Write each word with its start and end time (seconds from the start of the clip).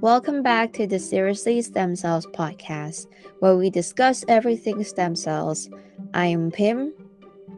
Welcome 0.00 0.42
back 0.42 0.72
to 0.74 0.86
the 0.86 0.98
Seriously 0.98 1.60
Stem 1.60 1.94
Cells 1.94 2.24
podcast, 2.24 3.06
where 3.40 3.54
we 3.54 3.68
discuss 3.68 4.24
everything 4.28 4.82
stem 4.82 5.14
cells. 5.14 5.68
I 6.14 6.24
am 6.24 6.50
Pim. 6.50 6.94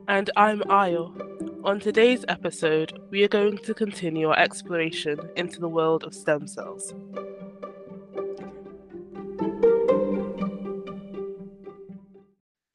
And 0.08 0.28
I'm 0.36 0.58
Ayo. 0.62 1.62
On 1.64 1.78
today's 1.78 2.24
episode, 2.26 3.00
we 3.10 3.22
are 3.22 3.28
going 3.28 3.58
to 3.58 3.72
continue 3.74 4.30
our 4.30 4.36
exploration 4.36 5.20
into 5.36 5.60
the 5.60 5.68
world 5.68 6.02
of 6.02 6.12
stem 6.12 6.48
cells. 6.48 6.92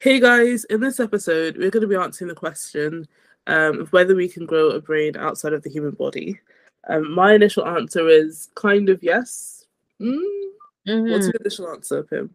Hey 0.00 0.18
guys, 0.18 0.64
in 0.64 0.80
this 0.80 0.98
episode, 0.98 1.58
we're 1.58 1.70
going 1.70 1.82
to 1.82 1.86
be 1.86 1.94
answering 1.94 2.28
the 2.28 2.34
question 2.34 3.06
um, 3.46 3.80
of 3.80 3.92
whether 3.92 4.16
we 4.16 4.30
can 4.30 4.46
grow 4.46 4.70
a 4.70 4.80
brain 4.80 5.14
outside 5.18 5.52
of 5.52 5.62
the 5.62 5.68
human 5.68 5.90
body. 5.90 6.40
Um, 6.88 7.12
my 7.12 7.34
initial 7.34 7.66
answer 7.66 8.08
is 8.08 8.48
kind 8.54 8.88
of 8.88 9.02
yes. 9.02 9.57
Mm? 10.00 10.18
Mm-hmm. 10.88 11.10
What's 11.10 11.26
your 11.26 11.34
initial 11.40 11.70
answer, 11.70 12.02
Pim? 12.02 12.34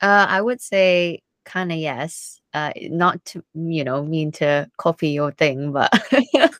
Uh, 0.00 0.26
I 0.28 0.40
would 0.40 0.60
say 0.60 1.22
kind 1.44 1.72
of 1.72 1.78
yes. 1.78 2.40
Uh, 2.52 2.72
not 2.82 3.24
to 3.24 3.44
you 3.54 3.84
know 3.84 4.02
mean 4.04 4.32
to 4.32 4.68
copy 4.76 5.10
your 5.10 5.30
thing, 5.32 5.72
but 5.72 5.88
I 6.12 6.50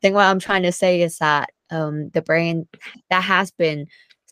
think 0.00 0.14
what 0.14 0.24
I'm 0.24 0.38
trying 0.38 0.62
to 0.62 0.72
say 0.72 1.02
is 1.02 1.18
that 1.18 1.50
um, 1.70 2.08
the 2.10 2.22
brain 2.22 2.66
that 3.10 3.22
has 3.22 3.50
been 3.50 3.86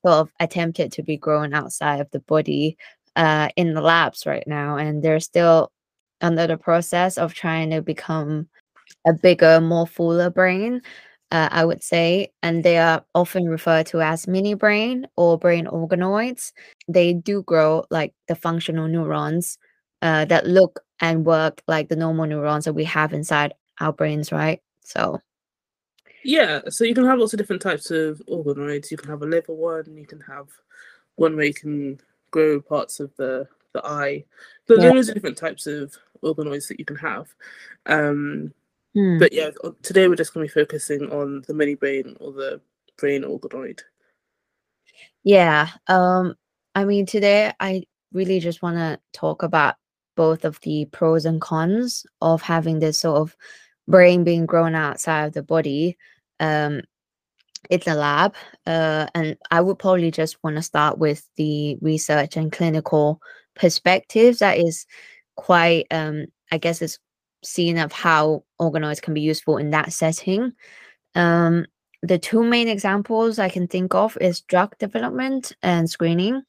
sort 0.04 0.14
of 0.14 0.30
attempted 0.40 0.92
to 0.92 1.02
be 1.02 1.16
grown 1.16 1.52
outside 1.52 2.01
of 2.01 2.10
the 2.12 2.20
body 2.20 2.78
uh, 3.16 3.48
in 3.56 3.74
the 3.74 3.82
labs 3.82 4.24
right 4.24 4.45
now, 4.46 4.76
and 4.76 5.02
they're 5.02 5.20
still 5.20 5.70
under 6.23 6.46
the 6.46 6.56
process 6.56 7.18
of 7.18 7.34
trying 7.34 7.70
to 7.70 7.82
become 7.82 8.48
a 9.06 9.12
bigger, 9.12 9.60
more 9.60 9.87
fuller 9.87 10.30
brain 10.30 10.80
uh, 11.32 11.48
I 11.50 11.64
would 11.64 11.82
say, 11.82 12.30
and 12.43 12.62
they 12.62 12.76
are 12.76 13.02
often 13.15 13.46
referred 13.46 13.87
to 13.87 14.02
as 14.02 14.29
mini 14.29 14.52
brain 14.52 15.07
or 15.16 15.38
brain 15.38 15.65
organoids. 15.66 16.52
They 16.88 17.15
do 17.15 17.43
grow 17.43 17.87
like 17.90 18.12
the 18.29 18.34
functional 18.34 18.87
neurons 18.87 19.57
uh, 20.02 20.26
that 20.26 20.46
look 20.46 20.80
and 21.01 21.24
work 21.24 21.62
like 21.66 21.88
the 21.88 21.96
normal 21.96 22.26
neurons 22.26 22.66
that 22.66 22.74
we 22.74 22.84
have 22.84 23.15
inside 23.15 23.54
our 23.80 23.95
brains, 23.95 24.30
right? 24.30 24.60
So, 24.84 25.20
yeah, 26.23 26.60
so 26.68 26.84
you 26.84 26.95
can 26.95 27.07
have 27.07 27.18
lots 27.18 27.32
of 27.32 27.38
different 27.38 27.62
types 27.62 27.90
of 27.90 28.20
organoids. 28.29 28.90
You 28.90 28.98
can 28.98 29.09
have 29.09 29.23
a 29.23 29.26
liver 29.26 29.54
one, 29.54 29.96
you 29.96 30.07
can 30.07 30.20
have 30.20 30.48
one 31.16 31.35
where 31.35 31.46
you 31.46 31.54
can 31.54 31.98
grow 32.30 32.60
parts 32.60 33.01
of 33.01 33.10
the 33.16 33.48
the 33.73 33.85
eye. 33.87 34.23
So 34.68 34.74
yeah. 34.74 34.82
there 34.82 34.96
is 34.96 35.09
different 35.09 35.38
types 35.38 35.66
of 35.66 35.96
organoids 36.23 36.68
that 36.68 36.79
you 36.79 36.85
can 36.85 36.96
have. 36.96 37.35
Um, 37.87 38.52
Mm. 38.96 39.18
But 39.18 39.32
yeah, 39.32 39.51
today 39.82 40.09
we're 40.09 40.16
just 40.16 40.35
going 40.35 40.46
to 40.46 40.54
be 40.54 40.60
focusing 40.60 41.10
on 41.10 41.43
the 41.46 41.54
mini 41.54 41.74
brain 41.74 42.16
or 42.21 42.32
the 42.32 42.60
brain 42.98 43.23
organoid. 43.23 43.80
Yeah. 45.24 45.68
Um. 45.88 46.35
I 46.74 46.85
mean, 46.85 47.07
today 47.07 47.52
I 47.60 47.85
really 48.13 48.40
just 48.40 48.63
want 48.63 48.76
to 48.76 48.98
talk 49.13 49.43
about 49.43 49.76
both 50.16 50.45
of 50.45 50.60
the 50.60 50.87
pros 50.87 51.24
and 51.24 51.40
cons 51.40 52.04
of 52.20 52.43
having 52.43 52.79
this 52.79 53.01
sort 53.01 53.18
of 53.18 53.37
brain 53.88 54.24
being 54.24 54.46
grown 54.46 54.74
outside 54.74 55.26
of 55.26 55.32
the 55.32 55.43
body. 55.43 55.96
Um, 56.40 56.82
it's 57.70 57.87
a 57.87 57.95
lab, 57.95 58.35
uh, 58.66 59.07
and 59.15 59.37
I 59.51 59.60
would 59.60 59.79
probably 59.79 60.10
just 60.10 60.43
want 60.43 60.57
to 60.57 60.63
start 60.63 60.98
with 60.98 61.26
the 61.37 61.79
research 61.80 62.37
and 62.37 62.51
clinical 62.51 63.20
perspectives. 63.54 64.41
That 64.41 64.59
is 64.59 64.87
quite, 65.37 65.87
um, 65.91 66.26
I 66.50 66.59
guess, 66.59 66.82
it's 66.82 66.98
seeing 67.43 67.78
of 67.78 67.93
how 67.93 68.44
organoids 68.60 69.03
can 69.03 69.15
be 69.15 69.21
useful 69.21 69.56
in 69.56 69.71
that 69.71 69.93
setting. 69.93 70.53
Um, 71.15 71.66
the 72.03 72.19
two 72.19 72.43
main 72.43 72.69
examples 72.69 73.38
I 73.38 73.48
can 73.48 73.69
think 73.69 73.94
of 73.94 74.19
is 74.21 74.41
drug 74.41 74.76
development 74.78 75.53
and 75.62 75.88
screening, 75.88 76.42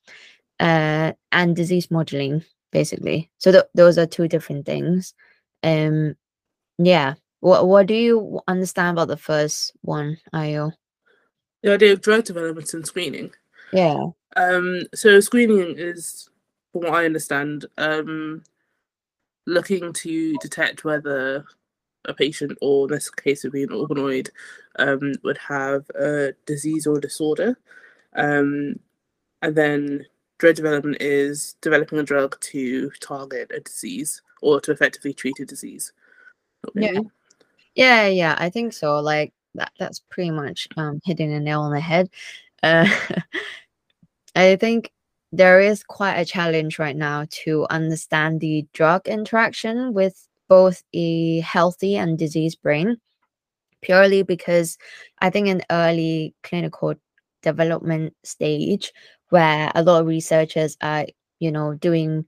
uh, 0.60 1.14
and 1.32 1.56
disease 1.56 1.92
modeling, 1.92 2.44
basically. 2.72 3.30
So 3.38 3.52
th- 3.52 3.66
those 3.76 3.98
are 3.98 4.06
two 4.06 4.28
different 4.28 4.66
things. 4.66 5.14
Um, 5.62 6.16
yeah. 6.78 7.16
What 7.42 7.68
What 7.68 7.88
do 7.88 7.94
you 7.94 8.40
understand 8.48 8.98
about 8.98 9.10
the 9.10 9.18
first 9.18 9.74
one, 9.82 10.18
Ayo? 10.34 10.72
The 11.62 11.74
idea 11.74 11.94
of 11.94 12.02
drug 12.02 12.24
development 12.24 12.74
and 12.74 12.86
screening. 12.86 13.32
Yeah. 13.72 13.98
Um. 14.36 14.84
So 14.96 15.20
screening 15.20 15.76
is, 15.78 16.30
from 16.72 16.84
what 16.84 16.94
I 16.94 17.06
understand, 17.06 17.66
um, 17.78 18.44
looking 19.46 19.94
to 19.94 20.34
detect 20.38 20.84
whether 20.84 21.46
a 22.06 22.14
patient, 22.14 22.58
or 22.62 22.86
in 22.86 22.94
this 22.94 23.10
case 23.10 23.44
would 23.44 23.54
be 23.54 23.64
an 23.64 23.70
organoid, 23.70 24.30
um, 24.78 25.14
would 25.24 25.38
have 25.38 25.90
a 25.92 26.34
disease 26.46 26.88
or 26.88 27.00
disorder. 27.00 27.58
Um, 28.16 28.80
and 29.42 29.56
then 29.56 30.06
drug 30.38 30.56
development 30.56 30.98
is 31.00 31.56
developing 31.62 32.00
a 32.00 32.04
drug 32.04 32.40
to 32.42 32.90
target 33.02 33.52
a 33.56 33.60
disease 33.60 34.22
or 34.42 34.60
to 34.62 34.72
effectively 34.72 35.14
treat 35.14 35.40
a 35.40 35.46
disease. 35.46 35.94
Yeah. 36.76 37.00
Yeah, 37.76 38.08
yeah, 38.08 38.36
I 38.38 38.50
think 38.50 38.74
so. 38.74 39.00
Like 39.00 39.34
that 39.56 39.72
that's 39.80 40.02
pretty 40.10 40.32
much 40.32 40.68
um 40.78 41.00
hitting 41.04 41.32
a 41.34 41.40
nail 41.40 41.62
on 41.62 41.72
the 41.72 41.80
head. 41.80 42.10
Uh 42.62 42.88
I 44.36 44.56
think 44.56 44.92
there 45.34 45.60
is 45.60 45.84
quite 45.84 46.14
a 46.14 46.26
challenge 46.26 46.78
right 46.78 46.96
now 46.96 47.26
to 47.44 47.66
understand 47.72 48.40
the 48.40 48.68
drug 48.72 49.08
interaction 49.08 49.92
with 49.92 50.28
both 50.48 50.84
a 50.94 51.40
healthy 51.40 51.96
and 51.96 52.20
diseased 52.20 52.62
brain, 52.62 52.98
purely 53.82 54.22
because 54.22 54.78
I 55.22 55.32
think 55.32 55.48
in 55.48 55.64
early 55.72 56.36
clinical 56.44 56.94
development 57.42 58.14
stage, 58.24 58.94
where 59.30 59.72
a 59.74 59.82
lot 59.82 60.02
of 60.02 60.08
researchers 60.08 60.78
are, 60.84 61.08
you 61.40 61.52
know, 61.52 61.74
doing 61.74 62.28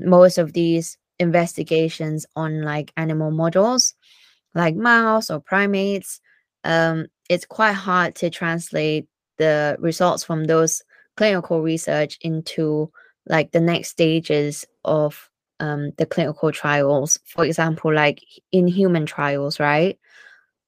most 0.00 0.38
of 0.38 0.52
these 0.54 0.98
investigations 1.20 2.26
on 2.34 2.62
like 2.62 2.92
animal 2.96 3.30
models, 3.30 3.94
like 4.56 4.74
mouse 4.74 5.30
or 5.30 5.38
primates, 5.38 6.20
um, 6.64 7.06
it's 7.30 7.46
quite 7.46 7.74
hard 7.74 8.16
to 8.16 8.28
translate 8.28 9.06
the 9.36 9.76
results 9.78 10.24
from 10.24 10.44
those 10.44 10.82
clinical 11.18 11.60
research 11.60 12.16
into 12.20 12.90
like 13.26 13.50
the 13.50 13.60
next 13.60 13.88
stages 13.88 14.64
of 14.84 15.28
um, 15.58 15.90
the 15.98 16.06
clinical 16.06 16.52
trials 16.52 17.18
for 17.24 17.44
example 17.44 17.92
like 17.92 18.20
in 18.52 18.68
human 18.68 19.04
trials 19.04 19.58
right? 19.58 19.98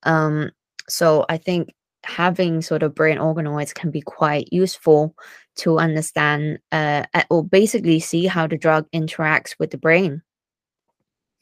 Um, 0.03 0.51
so 0.89 1.25
i 1.29 1.37
think 1.37 1.73
having 2.03 2.63
sort 2.63 2.83
of 2.83 2.95
brain 2.95 3.19
organoids 3.19 3.73
can 3.75 3.91
be 3.91 4.01
quite 4.01 4.53
useful 4.53 5.15
to 5.55 5.79
understand 5.79 6.59
uh, 6.73 7.05
or 7.29 7.45
basically 7.45 8.01
see 8.01 8.27
how 8.27 8.47
the 8.47 8.57
drug 8.57 8.91
interacts 8.93 9.55
with 9.59 9.71
the 9.71 9.77
brain. 9.77 10.23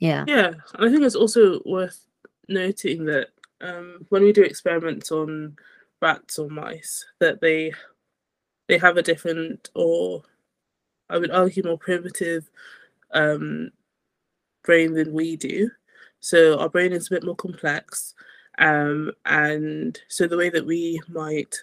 Yeah. 0.00 0.24
Yeah 0.26 0.52
and 0.74 0.84
i 0.84 0.90
think 0.90 1.02
it's 1.02 1.14
also 1.14 1.60
worth 1.64 2.04
noting 2.48 3.04
that 3.06 3.28
um, 3.60 4.06
when 4.10 4.22
we 4.22 4.32
do 4.32 4.42
experiments 4.42 5.10
on 5.10 5.56
rats 6.02 6.38
or 6.38 6.48
mice 6.48 7.04
that 7.20 7.40
they 7.40 7.72
they 8.68 8.78
have 8.78 8.96
a 8.96 9.02
different 9.02 9.70
or 9.74 10.22
I 11.10 11.18
would 11.18 11.30
argue 11.30 11.62
more 11.64 11.78
primitive 11.78 12.48
um, 13.12 13.70
brain 14.64 14.92
than 14.92 15.12
we 15.12 15.36
do. 15.36 15.70
So 16.20 16.58
our 16.58 16.68
brain 16.68 16.92
is 16.92 17.06
a 17.06 17.10
bit 17.10 17.24
more 17.24 17.36
complex. 17.36 18.14
Um, 18.58 19.12
and 19.24 19.98
so 20.08 20.26
the 20.26 20.36
way 20.36 20.50
that 20.50 20.66
we 20.66 21.00
might 21.08 21.56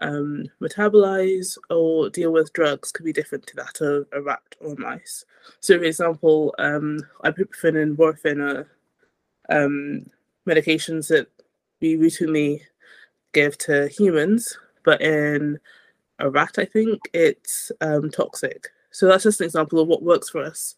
um, 0.00 0.44
metabolize 0.60 1.56
or 1.70 2.10
deal 2.10 2.32
with 2.32 2.52
drugs 2.52 2.92
could 2.92 3.04
be 3.04 3.12
different 3.12 3.46
to 3.46 3.56
that 3.56 3.80
of 3.80 4.06
a 4.12 4.20
rat 4.20 4.42
or 4.60 4.74
mice. 4.76 5.24
So, 5.60 5.78
for 5.78 5.84
example, 5.84 6.54
um, 6.58 6.98
ibuprofen 7.24 7.80
and 7.80 7.96
morphine 7.96 8.40
are 8.40 8.66
um, 9.48 10.06
medications 10.46 11.08
that 11.08 11.28
we 11.80 11.96
routinely 11.96 12.62
give 13.32 13.56
to 13.58 13.88
humans, 13.88 14.56
but 14.84 15.00
in 15.00 15.58
a 16.22 16.30
rat, 16.30 16.54
I 16.58 16.64
think, 16.64 17.00
it's 17.12 17.70
um, 17.80 18.10
toxic. 18.10 18.68
So 18.90 19.06
that's 19.06 19.24
just 19.24 19.40
an 19.40 19.46
example 19.46 19.80
of 19.80 19.88
what 19.88 20.02
works 20.02 20.30
for 20.30 20.42
us 20.42 20.76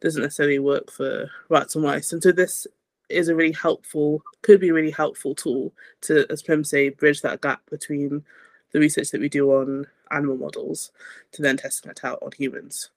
doesn't 0.00 0.22
necessarily 0.22 0.58
work 0.58 0.90
for 0.90 1.30
rats 1.48 1.74
and 1.74 1.84
mice. 1.84 2.12
And 2.12 2.22
so 2.22 2.32
this 2.32 2.66
is 3.08 3.28
a 3.28 3.34
really 3.34 3.52
helpful, 3.52 4.22
could 4.42 4.60
be 4.60 4.70
a 4.70 4.74
really 4.74 4.90
helpful 4.90 5.34
tool 5.34 5.72
to, 6.02 6.26
as 6.30 6.42
Pim 6.42 6.64
say, 6.64 6.88
bridge 6.88 7.22
that 7.22 7.40
gap 7.40 7.60
between 7.70 8.24
the 8.72 8.80
research 8.80 9.10
that 9.10 9.20
we 9.20 9.28
do 9.28 9.50
on 9.52 9.86
animal 10.10 10.36
models 10.36 10.90
to 11.32 11.42
then 11.42 11.56
testing 11.56 11.90
it 11.90 12.04
out 12.04 12.18
on 12.22 12.30
humans. 12.36 12.90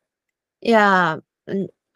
Yeah, 0.62 1.20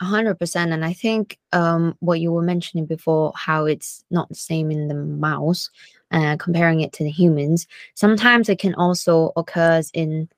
hundred 0.02 0.36
percent. 0.36 0.72
And 0.72 0.86
I 0.86 0.94
think 0.94 1.38
um, 1.52 1.96
what 2.00 2.20
you 2.20 2.32
were 2.32 2.42
mentioning 2.42 2.86
before, 2.86 3.34
how 3.36 3.66
it's 3.66 4.04
not 4.10 4.30
the 4.30 4.36
same 4.36 4.72
in 4.72 4.88
the 4.88 4.96
mouse, 4.96 5.70
uh, 6.14 6.38
comparing 6.38 6.82
it 6.82 6.94
to 6.94 7.04
the 7.04 7.10
humans. 7.10 7.68
Sometimes 7.96 8.48
it 8.48 8.60
can 8.60 8.76
also 8.76 9.32
occur 9.36 9.82
in 9.94 10.30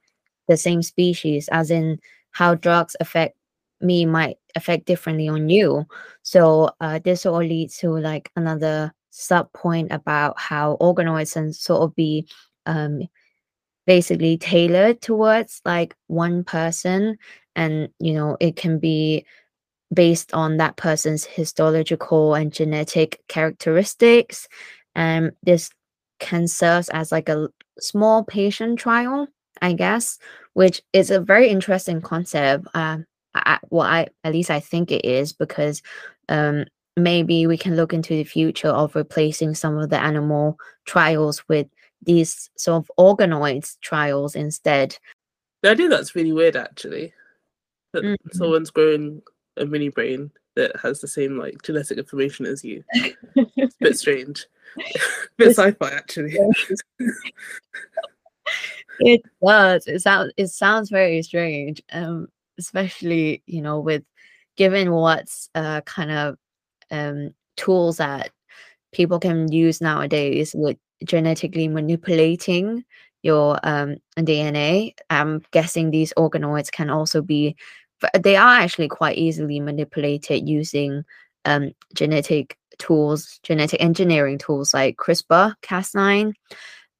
the 0.47 0.57
same 0.57 0.81
species, 0.81 1.47
as 1.51 1.69
in 1.69 1.99
how 2.31 2.55
drugs 2.55 2.95
affect 2.99 3.37
me 3.81 4.05
might 4.05 4.37
affect 4.55 4.85
differently 4.85 5.27
on 5.27 5.49
you. 5.49 5.85
So 6.23 6.71
uh, 6.79 6.99
this 7.03 7.25
will 7.25 7.37
lead 7.37 7.69
to 7.71 7.89
like 7.89 8.31
another 8.35 8.93
sub 9.09 9.51
point 9.53 9.91
about 9.91 10.39
how 10.39 10.77
organoids 10.81 11.33
can 11.33 11.53
sort 11.53 11.81
of 11.81 11.95
be 11.95 12.27
um, 12.65 13.03
basically 13.85 14.37
tailored 14.37 15.01
towards 15.01 15.61
like 15.65 15.95
one 16.07 16.43
person 16.43 17.17
and 17.55 17.89
you 17.99 18.13
know 18.13 18.35
it 18.39 18.55
can 18.55 18.79
be 18.79 19.25
based 19.93 20.33
on 20.33 20.57
that 20.57 20.75
person's 20.75 21.23
histological 21.23 22.33
and 22.33 22.51
genetic 22.51 23.21
characteristics 23.27 24.47
and 24.95 25.31
this 25.43 25.69
can 26.19 26.47
serve 26.47 26.87
as 26.93 27.11
like 27.11 27.29
a 27.29 27.49
small 27.79 28.23
patient 28.23 28.79
trial 28.79 29.27
i 29.61 29.73
guess 29.73 30.17
which 30.53 30.81
is 30.93 31.11
a 31.11 31.19
very 31.19 31.49
interesting 31.49 32.01
concept 32.01 32.65
um 32.73 33.05
I, 33.33 33.59
well 33.69 33.87
i 33.87 34.07
at 34.23 34.33
least 34.33 34.49
i 34.49 34.59
think 34.59 34.91
it 34.91 35.03
is 35.03 35.33
because 35.33 35.81
um 36.29 36.65
maybe 36.97 37.45
we 37.47 37.57
can 37.57 37.75
look 37.75 37.93
into 37.93 38.13
the 38.13 38.23
future 38.23 38.69
of 38.69 38.95
replacing 38.95 39.53
some 39.53 39.77
of 39.77 39.89
the 39.89 40.01
animal 40.01 40.57
trials 40.85 41.43
with 41.49 41.67
these 42.01 42.49
sort 42.57 42.83
of 42.83 42.91
organoids 42.97 43.79
trials 43.81 44.35
instead. 44.35 44.97
I 45.63 45.75
think 45.75 45.89
that's 45.89 46.15
really 46.15 46.31
weird 46.31 46.55
actually. 46.55 47.13
That 47.93 48.03
mm-hmm. 48.03 48.37
someone's 48.37 48.69
growing 48.69 49.21
a 49.57 49.65
mini 49.65 49.89
brain 49.89 50.31
that 50.55 50.75
has 50.81 51.01
the 51.01 51.07
same 51.07 51.37
like 51.37 51.61
genetic 51.63 51.97
information 51.97 52.45
as 52.45 52.63
you. 52.63 52.83
it's 52.93 53.75
a 53.75 53.83
bit 53.83 53.97
strange. 53.97 54.45
A 54.77 54.83
bit 55.37 55.55
sci-fi 55.55 55.89
actually. 55.89 56.37
it 58.99 59.21
does. 59.43 59.87
It 59.87 60.01
sounds 60.01 60.33
it 60.37 60.47
sounds 60.47 60.89
very 60.89 61.21
strange. 61.21 61.81
Um 61.91 62.27
especially, 62.57 63.43
you 63.45 63.61
know, 63.61 63.79
with 63.79 64.03
given 64.55 64.91
what's 64.91 65.49
uh 65.55 65.81
kind 65.81 66.11
of 66.11 66.37
um 66.91 67.33
tools 67.57 67.97
that 67.97 68.31
people 68.93 69.19
can 69.19 69.51
use 69.51 69.81
nowadays 69.81 70.55
with 70.57 70.77
genetically 71.03 71.67
manipulating 71.67 72.83
your 73.23 73.59
um, 73.63 73.97
DNA. 74.19 74.93
I'm 75.09 75.41
guessing 75.51 75.91
these 75.91 76.13
organoids 76.17 76.71
can 76.71 76.89
also 76.89 77.21
be, 77.21 77.55
they 78.19 78.35
are 78.35 78.59
actually 78.59 78.87
quite 78.87 79.17
easily 79.17 79.59
manipulated 79.59 80.47
using 80.47 81.03
um, 81.43 81.71
genetic 81.95 82.57
tools, 82.77 83.39
genetic 83.43 83.81
engineering 83.81 84.37
tools 84.37 84.73
like 84.73 84.97
CRISPR 84.97 85.55
Cas9. 85.61 86.33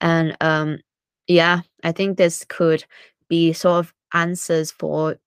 And 0.02 0.38
um, 0.42 0.80
yeah, 1.28 1.62
I 1.84 1.92
think 1.92 2.18
this 2.18 2.46
could 2.48 2.86
be 3.30 3.54
sort 3.54 3.86
of 3.86 3.94
answers 4.14 4.72
for 4.72 5.18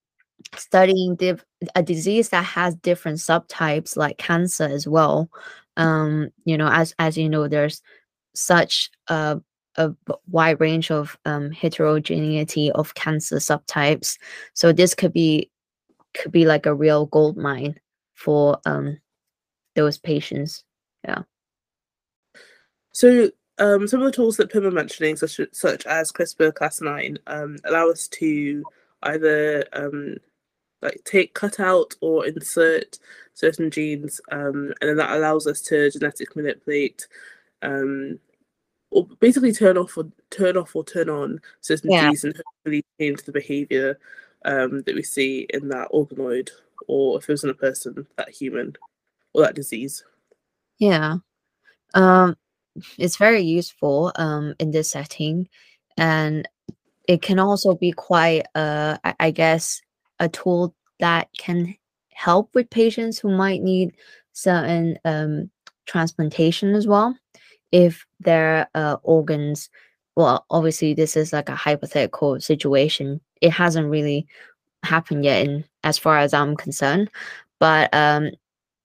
studying 0.55 1.17
div- 1.17 1.45
a 1.75 1.83
disease 1.83 2.29
that 2.31 2.45
has 2.45 2.75
different 2.77 3.19
subtypes 3.19 3.97
like 3.97 4.17
cancer 4.19 4.65
as 4.65 4.87
well 4.87 5.29
um 5.77 6.29
you 6.45 6.57
know 6.57 6.69
as 6.69 6.95
as 7.01 7.19
you 7.19 7.29
know 7.29 7.49
there's 7.49 7.83
such 8.39 8.91
a, 9.09 9.41
a 9.77 9.93
wide 10.29 10.61
range 10.61 10.91
of 10.91 11.19
um, 11.25 11.51
heterogeneity 11.51 12.71
of 12.73 12.95
cancer 12.95 13.37
subtypes. 13.37 14.19
So 14.55 14.73
this 14.73 14.95
could 14.95 15.13
be 15.13 15.51
could 16.15 16.33
be 16.33 16.47
like 16.47 16.67
a 16.67 16.75
real 16.75 17.07
gold 17.07 17.37
mine 17.37 17.79
for 18.15 18.59
um, 18.65 18.99
those 19.79 19.99
patients. 19.99 20.65
Yeah. 21.05 21.23
So 22.93 23.31
um, 23.59 23.87
some 23.87 24.01
of 24.01 24.07
the 24.07 24.13
tools 24.13 24.37
that 24.37 24.51
Pim 24.51 24.67
are 24.67 24.71
mentioning, 24.71 25.17
such, 25.17 25.41
such 25.53 25.87
as 25.87 26.13
CRISPR-Cas9, 26.13 27.19
um, 27.27 27.57
allow 27.65 27.89
us 27.89 28.09
to 28.09 28.65
either 29.03 29.65
um, 29.73 30.17
like 30.83 31.01
take 31.05 31.35
cut 31.35 31.61
out 31.61 31.95
or 32.01 32.27
insert 32.27 32.99
certain 33.35 33.71
genes, 33.71 34.21
um, 34.33 34.73
and 34.81 34.91
then 34.91 34.97
that 34.97 35.17
allows 35.17 35.47
us 35.47 35.61
to 35.63 35.91
genetically 35.91 36.43
manipulate 36.43 37.07
um, 37.63 38.19
or 38.91 39.07
basically 39.21 39.53
turn 39.53 39.77
off 39.77 39.97
or 39.97 40.09
turn 40.31 40.57
off 40.57 40.75
or 40.75 40.85
turn 40.85 41.09
on 41.09 41.41
certain 41.61 41.91
yeah. 41.91 42.07
genes 42.07 42.25
and 42.25 42.35
hopefully 42.37 42.85
change 42.99 43.23
the 43.23 43.33
behavior 43.33 43.99
um, 44.45 44.83
that 44.83 44.95
we 44.95 45.03
see 45.03 45.47
in 45.51 45.69
that 45.69 45.89
organoid 45.93 46.51
or 46.87 47.19
if 47.19 47.29
it 47.29 47.33
was 47.33 47.45
in 47.45 47.51
a 47.51 47.55
person, 47.55 48.07
that 48.17 48.31
human 48.31 48.75
or 49.35 49.43
that 49.43 49.55
disease. 49.55 50.05
Yeah. 50.79 51.17
Um, 51.95 52.37
it's 52.99 53.17
very 53.17 53.43
useful 53.43 54.13
um, 54.17 54.55
in 54.59 54.71
this 54.71 54.91
setting. 54.91 55.49
And 55.97 56.49
it 57.09 57.23
can 57.23 57.39
also 57.39 57.75
be 57.75 57.93
quite, 57.93 58.47
uh, 58.55 58.99
I 59.19 59.31
guess, 59.31 59.81
a 60.21 60.29
tool 60.29 60.75
that 61.01 61.29
can 61.37 61.75
help 62.13 62.55
with 62.55 62.71
patients 62.71 63.19
who 63.19 63.31
might 63.31 63.63
need 63.63 63.93
certain 64.33 64.99
um, 65.05 65.51
transplantation 65.87 66.75
as 66.75 66.87
well 66.87 67.17
if 67.73 68.07
their 68.21 68.69
uh, 68.75 68.97
organs 69.03 69.69
well 70.17 70.45
obviously 70.51 70.95
this 70.95 71.17
is 71.17 71.33
like 71.33 71.49
a 71.49 71.55
hypothetical 71.55 72.41
situation 72.41 73.21
it 73.41 73.51
hasn't 73.51 73.89
really 73.89 74.27
happened 74.85 75.25
yet 75.25 75.47
in 75.47 75.65
as 75.85 75.99
far 75.99 76.19
as 76.19 76.33
i'm 76.33 76.57
concerned 76.57 77.11
but 77.59 77.93
um 77.95 78.31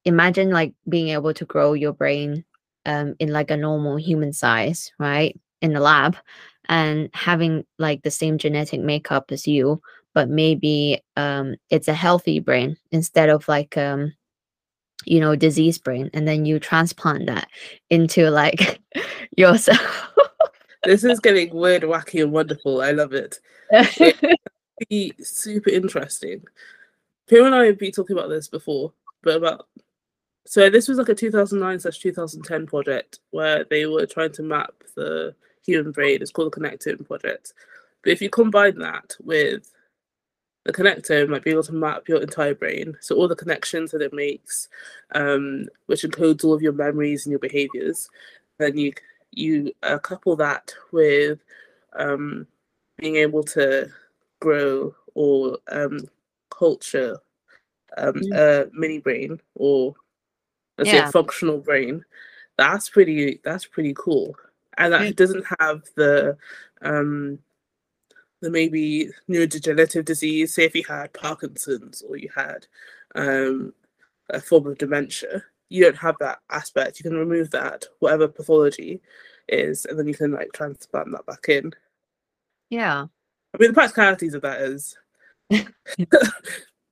imagine 0.05 0.49
like 0.51 0.73
being 0.89 1.09
able 1.09 1.33
to 1.33 1.45
grow 1.45 1.73
your 1.73 1.93
brain 1.93 2.43
um 2.85 3.15
in 3.19 3.31
like 3.31 3.51
a 3.51 3.57
normal 3.57 3.95
human 3.95 4.33
size 4.33 4.91
right 4.99 5.39
in 5.61 5.73
the 5.73 5.79
lab 5.79 6.17
and 6.69 7.09
having 7.13 7.65
like 7.79 8.01
the 8.03 8.11
same 8.11 8.37
genetic 8.37 8.81
makeup 8.81 9.25
as 9.31 9.47
you 9.47 9.81
but 10.13 10.29
maybe 10.29 11.01
um 11.15 11.55
it's 11.69 11.87
a 11.87 11.93
healthy 11.93 12.39
brain 12.39 12.75
instead 12.91 13.29
of 13.29 13.47
like 13.47 13.77
um 13.77 14.13
you 15.05 15.19
know 15.19 15.35
disease 15.35 15.77
brain 15.77 16.09
and 16.13 16.27
then 16.27 16.45
you 16.45 16.59
transplant 16.59 17.25
that 17.25 17.47
into 17.89 18.29
like 18.29 18.79
yourself. 19.37 20.09
This 20.83 21.03
is 21.03 21.19
getting 21.19 21.53
weird 21.53 21.83
wacky 21.83 22.21
and 22.21 22.31
wonderful. 22.31 22.81
I 22.81 22.91
love 22.91 23.13
it. 23.13 23.39
Be 24.89 25.13
super 25.19 25.69
interesting. 25.69 26.43
Pim 27.27 27.45
and 27.45 27.55
I 27.55 27.65
have 27.65 27.79
been 27.79 27.91
talking 27.91 28.17
about 28.17 28.29
this 28.29 28.49
before, 28.49 28.91
but 29.21 29.37
about 29.37 29.67
so 30.45 30.69
this 30.69 30.87
was 30.87 30.97
like 30.97 31.09
a 31.09 31.15
2009 31.15 31.79
slash 31.79 31.99
2010 31.99 32.67
project 32.67 33.19
where 33.31 33.63
they 33.69 33.85
were 33.85 34.05
trying 34.05 34.31
to 34.33 34.43
map 34.43 34.73
the 34.95 35.33
human 35.65 35.91
brain. 35.91 36.21
It's 36.21 36.31
called 36.31 36.53
the 36.53 36.59
Connectome 36.59 37.07
Project. 37.07 37.53
But 38.03 38.11
if 38.11 38.21
you 38.21 38.29
combine 38.29 38.77
that 38.79 39.15
with 39.23 39.71
the 40.65 40.73
connectome 40.73 41.29
might 41.29 41.43
be 41.43 41.51
able 41.51 41.63
to 41.63 41.73
map 41.73 42.07
your 42.07 42.21
entire 42.21 42.55
brain, 42.55 42.95
so 43.01 43.15
all 43.15 43.27
the 43.27 43.35
connections 43.35 43.91
that 43.91 44.01
it 44.01 44.13
makes, 44.13 44.69
um, 45.13 45.67
which 45.87 46.03
includes 46.03 46.43
all 46.43 46.53
of 46.53 46.61
your 46.61 46.73
memories 46.73 47.25
and 47.25 47.31
your 47.31 47.39
behaviors. 47.39 48.09
Then 48.59 48.77
you 48.77 48.93
you 49.31 49.71
uh, 49.81 49.97
couple 49.97 50.35
that 50.37 50.73
with 50.91 51.39
um, 51.93 52.47
being 52.97 53.15
able 53.15 53.43
to 53.43 53.89
grow 54.39 54.93
or 55.15 55.57
um, 55.71 55.99
culture 56.49 57.17
um, 57.97 58.13
mm. 58.13 58.35
a 58.35 58.69
mini 58.73 58.99
brain 58.99 59.39
or 59.55 59.95
let's 60.77 60.91
yeah. 60.91 61.03
say 61.03 61.09
a 61.09 61.11
functional 61.11 61.59
brain. 61.59 62.03
That's 62.57 62.89
pretty. 62.89 63.39
That's 63.43 63.65
pretty 63.65 63.93
cool, 63.97 64.35
and 64.77 64.93
that 64.93 65.01
yeah. 65.01 65.11
doesn't 65.15 65.45
have 65.59 65.83
the 65.95 66.37
um, 66.81 67.39
the 68.43 68.51
maybe 68.51 69.09
neurodegenerative 69.29 70.05
disease, 70.05 70.53
say 70.53 70.65
if 70.65 70.75
you 70.75 70.83
had 70.87 71.13
Parkinson's 71.13 72.03
or 72.07 72.17
you 72.17 72.29
had 72.35 72.67
um, 73.15 73.73
a 74.29 74.41
form 74.41 74.67
of 74.67 74.77
dementia, 74.77 75.43
you 75.69 75.81
don't 75.81 75.97
have 75.97 76.17
that 76.19 76.39
aspect. 76.51 76.99
You 76.99 77.09
can 77.09 77.17
remove 77.17 77.49
that, 77.51 77.85
whatever 77.99 78.27
pathology 78.27 79.01
is, 79.47 79.85
and 79.85 79.97
then 79.97 80.07
you 80.07 80.13
can 80.13 80.33
like 80.33 80.51
transplant 80.53 81.11
that 81.11 81.25
back 81.25 81.45
in. 81.47 81.71
Yeah. 82.69 83.05
I 83.53 83.57
mean, 83.57 83.69
the 83.69 83.73
practicalities 83.73 84.33
of 84.33 84.41
that 84.41 84.61
is. 84.61 84.97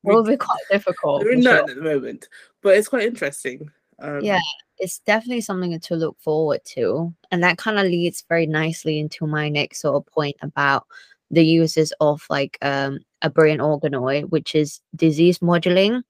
it 0.04 0.14
will 0.14 0.24
be 0.24 0.38
quite 0.38 0.62
difficult. 0.72 1.24
We're 1.24 1.34
in 1.34 1.44
sure. 1.44 1.58
at 1.58 1.68
the 1.68 1.76
moment, 1.76 2.28
but 2.62 2.78
it's 2.78 2.88
quite 2.88 3.04
interesting. 3.04 3.70
Um, 4.00 4.22
yeah, 4.22 4.40
it's 4.80 5.00
definitely 5.00 5.42
something 5.42 5.80
to 5.80 5.96
look 5.96 6.20
forward 6.20 6.62
to. 6.66 7.14
And 7.32 7.44
that 7.44 7.58
kind 7.58 7.78
of 7.78 7.86
leads 7.86 8.24
very 8.28 8.48
nicely 8.48 9.00
into 9.00 9.28
my 9.28 9.48
next 9.48 9.82
sort 9.82 9.96
of 9.96 10.12
point 10.12 10.36
about 10.42 10.88
the 11.30 11.46
uses 11.46 11.94
of 12.02 12.26
like 12.30 12.58
um, 12.62 13.00
a 13.22 13.30
brain 13.30 13.60
organoid, 13.60 14.30
which 14.30 14.56
is 14.56 14.82
disease 14.96 15.42
modeling. 15.42 16.04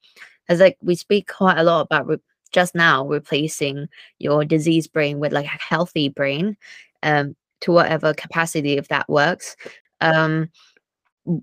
As 0.48 0.60
like 0.60 0.76
we 0.82 0.94
speak 0.94 1.30
quite 1.30 1.58
a 1.58 1.62
lot 1.62 1.82
about 1.82 2.06
re- 2.06 2.16
just 2.50 2.74
now 2.74 3.06
replacing 3.06 3.88
your 4.18 4.44
disease 4.44 4.86
brain 4.86 5.18
with 5.18 5.32
like 5.32 5.46
a 5.46 5.62
healthy 5.62 6.08
brain 6.08 6.56
um, 7.02 7.36
to 7.60 7.72
whatever 7.72 8.14
capacity 8.14 8.76
if 8.76 8.88
that 8.88 9.08
works. 9.08 9.56
Um, 10.00 10.50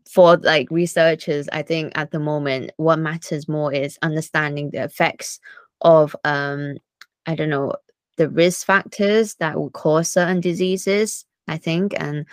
for 0.10 0.38
like 0.38 0.70
researchers, 0.72 1.48
I 1.52 1.62
think 1.62 1.94
at 1.96 2.12
the 2.12 2.20
moment 2.20 2.72
what 2.78 3.00
matters 3.00 3.48
more 3.48 3.74
is 3.74 3.98
understanding 4.02 4.72
the 4.72 4.84
effects 4.84 5.40
of 5.82 6.16
um, 6.24 6.78
I 7.26 7.36
don't 7.36 7.50
know 7.50 7.76
the 8.18 8.30
risk 8.30 8.66
factors 8.66 9.36
that 9.36 9.58
will 9.58 9.70
cause 9.70 10.12
certain 10.12 10.42
diseases. 10.42 11.26
I 11.48 11.58
think 11.58 11.94
and 11.98 12.26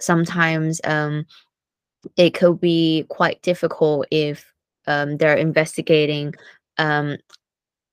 sometimes 0.00 0.80
um, 0.84 1.26
it 2.16 2.34
could 2.34 2.60
be 2.60 3.04
quite 3.08 3.42
difficult 3.42 4.06
if 4.10 4.52
um, 4.86 5.18
they're 5.18 5.36
investigating 5.36 6.34
um, 6.78 7.18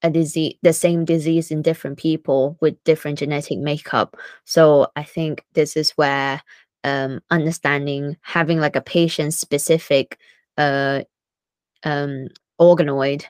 a 0.02 0.10
disease, 0.10 0.56
the 0.62 0.74
same 0.74 1.04
disease 1.04 1.52
in 1.52 1.62
different 1.62 1.98
people 1.98 2.58
with 2.62 2.82
different 2.84 3.20
genetic 3.20 3.60
makeup. 3.60 4.16
So 4.46 4.88
I 4.96 5.04
think 5.04 5.44
this 5.54 5.76
is 5.76 5.92
where 5.92 6.42
um, 6.86 7.20
understanding 7.32 8.16
having 8.22 8.60
like 8.60 8.76
a 8.76 8.82
patient 8.82 9.34
specific 9.34 10.20
uh, 10.58 11.02
um, 11.84 12.28
organoid 12.62 13.26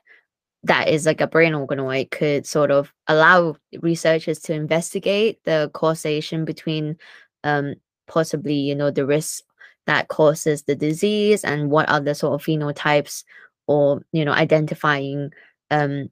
that 0.64 0.90
is 0.90 1.06
like 1.06 1.22
a 1.22 1.28
brain 1.28 1.54
organoid 1.54 2.12
could 2.12 2.46
sort 2.46 2.70
of 2.70 2.94
allow 3.08 3.56
researchers 3.82 4.40
to 4.40 4.54
investigate 4.54 5.40
the 5.46 5.72
causation 5.74 6.44
between 6.44 6.98
um, 7.46 7.76
possibly 8.08 8.56
you 8.56 8.76
know 8.76 8.92
the 8.92 9.06
risk 9.06 9.44
that 9.88 10.10
causes 10.10 10.64
the 10.64 10.76
disease 10.76 11.46
and 11.46 11.72
what 11.72 11.88
the 12.04 12.14
sort 12.14 12.34
of 12.34 12.46
phenotypes 12.46 13.24
or 13.68 14.02
you 14.12 14.26
know 14.26 14.34
identifying 14.34 15.32
um, 15.72 16.10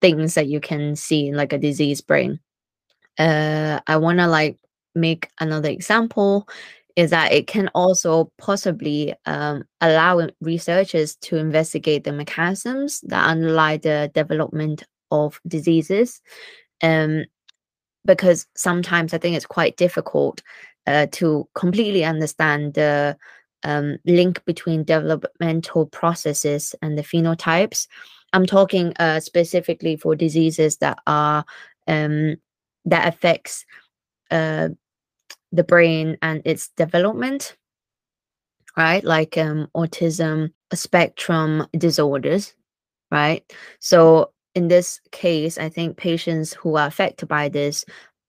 things 0.00 0.34
that 0.34 0.48
you 0.48 0.58
can 0.60 0.96
see 0.96 1.28
in 1.28 1.36
like 1.36 1.52
a 1.52 1.58
disease 1.58 2.00
brain. 2.00 2.40
Uh, 3.16 3.78
i 3.86 3.96
want 3.96 4.18
to 4.18 4.26
like 4.26 4.58
make 4.94 5.28
another 5.40 5.68
example 5.68 6.48
is 6.96 7.10
that 7.10 7.32
it 7.32 7.46
can 7.46 7.68
also 7.74 8.30
possibly 8.38 9.14
um, 9.26 9.64
allow 9.80 10.28
researchers 10.40 11.16
to 11.16 11.36
investigate 11.36 12.04
the 12.04 12.12
mechanisms 12.12 13.00
that 13.00 13.26
underlie 13.26 13.76
the 13.76 14.10
development 14.14 14.84
of 15.10 15.40
diseases. 15.46 16.22
Um, 16.82 17.24
because 18.04 18.46
sometimes 18.54 19.14
I 19.14 19.18
think 19.18 19.36
it's 19.36 19.46
quite 19.46 19.76
difficult 19.76 20.42
uh, 20.86 21.06
to 21.12 21.48
completely 21.54 22.04
understand 22.04 22.74
the 22.74 23.16
um, 23.64 23.98
link 24.04 24.44
between 24.44 24.84
developmental 24.84 25.86
processes 25.86 26.74
and 26.82 26.98
the 26.98 27.02
phenotypes. 27.02 27.88
I'm 28.32 28.46
talking 28.46 28.92
uh, 28.98 29.20
specifically 29.20 29.96
for 29.96 30.14
diseases 30.14 30.76
that 30.78 30.98
are 31.06 31.44
um, 31.86 32.36
that 32.84 33.08
affects 33.08 33.64
uh, 34.30 34.68
the 35.54 35.64
brain 35.64 36.18
and 36.22 36.42
its 36.44 36.68
development, 36.68 37.56
right? 38.76 39.04
Like 39.04 39.38
um, 39.38 39.68
autism 39.74 40.52
spectrum 40.72 41.66
disorders, 41.76 42.54
right? 43.10 43.44
So 43.78 44.32
in 44.54 44.68
this 44.68 45.00
case, 45.12 45.58
I 45.58 45.68
think 45.68 45.96
patients 45.96 46.52
who 46.52 46.76
are 46.76 46.86
affected 46.86 47.28
by 47.28 47.48
this 47.48 47.84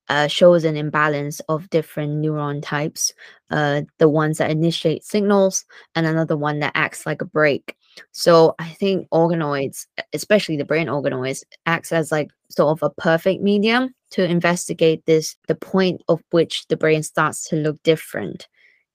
uh, 0.10 0.28
shows 0.28 0.64
an 0.64 0.78
imbalance 0.78 1.40
of 1.50 1.70
different 1.72 2.24
neuron 2.24 2.62
types, 2.62 3.12
uh, 3.50 3.82
the 3.98 4.10
ones 4.10 4.38
that 4.38 4.52
initiate 4.52 5.04
signals 5.04 5.66
and 5.96 6.06
another 6.06 6.38
one 6.38 6.60
that 6.60 6.74
acts 6.76 7.06
like 7.06 7.22
a 7.22 7.26
brake. 7.26 7.76
So 8.12 8.56
I 8.60 8.70
think 8.70 9.10
organoids, 9.10 9.86
especially 10.14 10.58
the 10.58 10.66
brain 10.66 10.88
organoids, 10.88 11.44
acts 11.66 11.92
as 11.92 12.12
like 12.12 12.30
sort 12.50 12.78
of 12.78 12.84
a 12.84 13.02
perfect 13.02 13.42
medium 13.42 13.94
to 14.12 14.24
investigate 14.24 15.06
this 15.06 15.36
the 15.48 15.56
point 15.56 16.02
of 16.08 16.22
which 16.32 16.68
the 16.68 16.78
brain 16.78 17.04
starts 17.04 17.48
to 17.50 17.56
look 17.56 17.82
different 17.84 18.48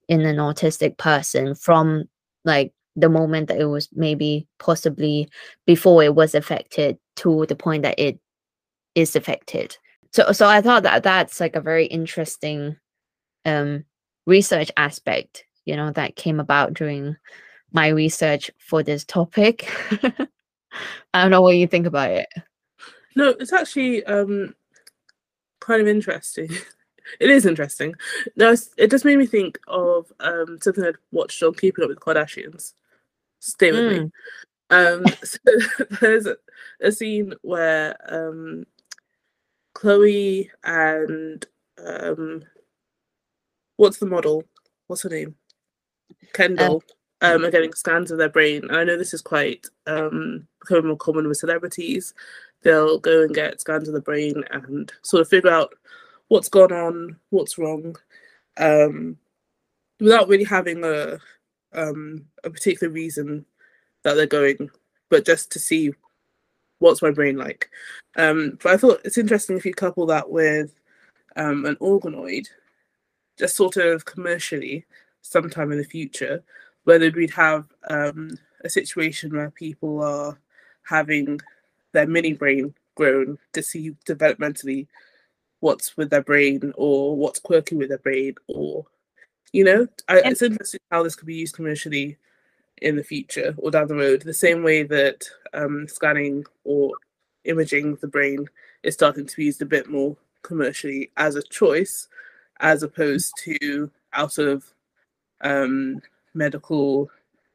in 0.09 0.23
an 0.23 0.37
autistic 0.37 0.97
person 0.99 1.55
from 1.55 2.05
like 2.45 2.73
the 2.97 3.09
moment 3.09 3.49
that 3.49 3.61
it 3.61 3.67
was 3.67 3.89
maybe 3.93 4.47
possibly 4.59 5.29
before 5.67 6.03
it 6.03 6.15
was 6.15 6.35
affected 6.35 6.99
to 7.17 7.47
the 7.47 7.57
point 7.57 7.83
that 7.83 7.99
it 7.99 8.19
is 8.95 9.15
affected. 9.15 9.77
So 10.13 10.33
so 10.33 10.49
i 10.49 10.61
thought 10.61 10.83
that 10.83 11.05
that's 11.05 11.39
like 11.39 11.55
a 11.55 11.61
very 11.61 11.87
interesting 11.87 12.77
um 13.45 13.85
research 14.27 14.71
aspect 14.77 15.45
you 15.65 15.77
know 15.77 15.93
that 15.93 16.17
came 16.17 16.41
about 16.41 16.75
during 16.75 17.17
my 17.73 17.89
research 17.89 18.51
for 18.59 18.83
this 18.83 19.05
topic 19.05 19.69
i 21.15 21.23
don't 21.23 21.31
know 21.31 21.43
what 21.43 21.57
you 21.57 21.67
think 21.67 21.87
about 21.87 22.11
it 22.11 22.29
no 23.17 23.29
it's 23.41 23.53
actually 23.53 24.05
um 24.05 24.55
kind 25.61 25.81
of 25.81 25.89
interesting. 25.89 26.51
it 27.21 27.31
is 27.31 27.47
interesting. 27.47 27.95
No, 28.37 28.55
it 28.77 28.91
just 28.91 29.05
made 29.05 29.19
me 29.19 29.27
think 29.27 29.59
of 29.69 30.13
um, 30.21 30.59
something 30.61 30.85
I'd 30.85 30.97
watched 31.13 31.43
on 31.43 31.55
Keeping 31.55 31.85
Up 31.85 31.89
with 31.89 32.01
the 32.01 32.05
Kardashians. 32.05 32.73
Stay 33.39 33.71
with 33.71 33.81
mm. 33.81 34.03
me. 34.05 34.11
Um, 34.71 35.05
so 35.23 35.39
there's 36.01 36.27
a, 36.27 36.37
a, 36.81 36.93
scene 36.93 37.35
where 37.43 37.97
um, 38.09 38.65
Khloe 39.75 40.49
and 40.65 41.45
um, 41.85 42.43
what's 43.77 43.99
the 43.99 44.07
model? 44.07 44.45
What's 44.87 45.03
her 45.03 45.09
name? 45.09 45.37
Kendall. 46.33 46.83
Uh, 46.89 46.95
um, 47.23 47.45
are 47.45 47.51
getting 47.51 47.73
scans 47.73 48.11
of 48.11 48.19
their 48.19 48.29
brain. 48.29 48.63
And 48.65 48.77
I 48.77 48.85
know 48.85 48.97
this 48.97 49.15
is 49.15 49.23
quite 49.23 49.67
um, 49.87 50.47
becoming 50.61 50.89
more 50.89 50.97
common 50.97 51.29
with 51.29 51.39
celebrities 51.39 52.15
they'll 52.63 52.99
go 52.99 53.23
and 53.23 53.35
get 53.35 53.61
scans 53.61 53.89
of 53.89 53.95
the 53.95 54.01
brain 54.01 54.45
and 54.51 54.93
sort 55.03 55.21
of 55.21 55.29
figure 55.29 55.51
out 55.51 55.75
what's 56.29 56.49
gone 56.49 56.73
on, 56.73 57.17
what's 57.31 57.59
wrong, 57.59 57.97
um, 58.59 59.17
without 59.99 60.29
really 60.29 60.45
having 60.45 60.85
a 60.85 61.19
um, 61.73 62.27
a 62.45 62.51
particular 62.51 62.93
reason 62.93 63.45
that 64.03 64.15
they're 64.15 64.27
going, 64.27 64.71
but 65.09 65.25
just 65.25 65.53
to 65.53 65.59
see 65.59 65.93
what's 66.79 67.03
my 67.03 67.11
brain 67.11 67.37
like. 67.37 67.71
Um, 68.17 68.59
but 68.63 68.73
I 68.73 68.77
thought 68.77 69.01
it's 69.05 69.19
interesting 69.19 69.57
if 69.57 69.65
you 69.65 69.73
couple 69.73 70.07
that 70.07 70.29
with 70.29 70.75
um, 71.37 71.65
an 71.67 71.77
organoid, 71.77 72.49
just 73.39 73.57
sort 73.57 73.77
of 73.77 74.05
commercially, 74.05 74.85
sometime 75.23 75.71
in 75.71 75.79
the 75.79 75.85
future, 75.85 76.43
whether 76.85 77.11
we'd 77.11 77.31
have 77.31 77.67
um, 77.89 78.31
a 78.65 78.71
situation 78.71 79.35
where 79.35 79.51
people 79.51 80.03
are 80.03 80.39
having 80.85 81.41
their 81.93 82.07
mini 82.07 82.33
brain 82.33 82.75
grown 82.95 83.39
to 83.53 83.63
see 83.63 83.95
developmentally 84.07 84.87
what's 85.61 85.97
with 85.97 86.11
their 86.11 86.23
brain 86.23 86.73
or 86.77 87.17
what's 87.17 87.39
quirky 87.39 87.77
with 87.77 87.89
their 87.89 87.99
brain 87.99 88.35
or 88.49 88.87
you 89.53 89.63
know 89.63 89.87
I, 90.09 90.21
it's 90.25 90.43
interesting 90.43 90.81
how 90.91 91.03
this 91.03 91.15
could 91.15 91.27
be 91.27 91.35
used 91.35 91.55
commercially 91.55 92.19
in 92.81 92.97
the 92.97 93.05
future 93.05 93.55
or 93.59 93.71
down 93.71 93.89
the 93.89 93.95
road. 93.95 94.23
The 94.23 94.35
same 94.35 94.63
way 94.63 94.83
that 94.85 95.29
um, 95.53 95.87
scanning 95.89 96.45
or 96.65 96.93
imaging 97.45 97.97
the 97.97 98.09
brain 98.09 98.47
is 98.83 98.95
starting 98.95 99.27
to 99.27 99.37
be 99.37 99.45
used 99.45 99.63
a 99.63 99.67
bit 99.67 99.89
more 99.89 100.17
commercially 100.43 101.11
as 101.17 101.37
a 101.37 101.43
choice 101.43 102.09
as 102.61 102.83
opposed 102.83 103.33
to 103.45 103.91
out 104.13 104.39
of 104.39 104.65
um, 105.43 106.01
medical 106.35 107.11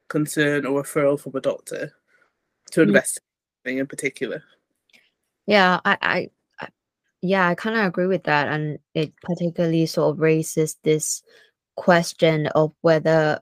concern 0.08 0.66
or 0.66 0.84
referral 0.84 1.20
from 1.20 1.36
a 1.36 1.42
doctor 1.42 1.94
to 2.72 2.82
mm. 2.82 2.88
invest 2.88 3.20
in 3.66 3.88
particular. 3.88 4.44
Yeah, 5.48 5.80
I, 5.86 5.98
I, 6.02 6.30
I 6.60 6.68
yeah, 7.22 7.48
I 7.48 7.56
kind 7.56 7.78
of 7.78 7.86
agree 7.86 8.08
with 8.08 8.24
that, 8.24 8.48
and 8.48 8.80
it 8.94 9.14
particularly 9.22 9.86
sort 9.86 10.14
of 10.14 10.20
raises 10.20 10.78
this 10.84 11.24
question 11.76 12.48
of 12.48 12.74
whether 12.82 13.40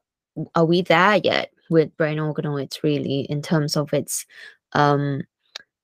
are 0.56 0.66
we 0.66 0.82
there 0.82 1.18
yet 1.24 1.52
with 1.70 1.96
brain 1.98 2.18
organoids 2.18 2.82
really 2.84 3.22
in 3.22 3.42
terms 3.42 3.78
of 3.78 3.94
its 3.94 4.26
um 4.74 5.22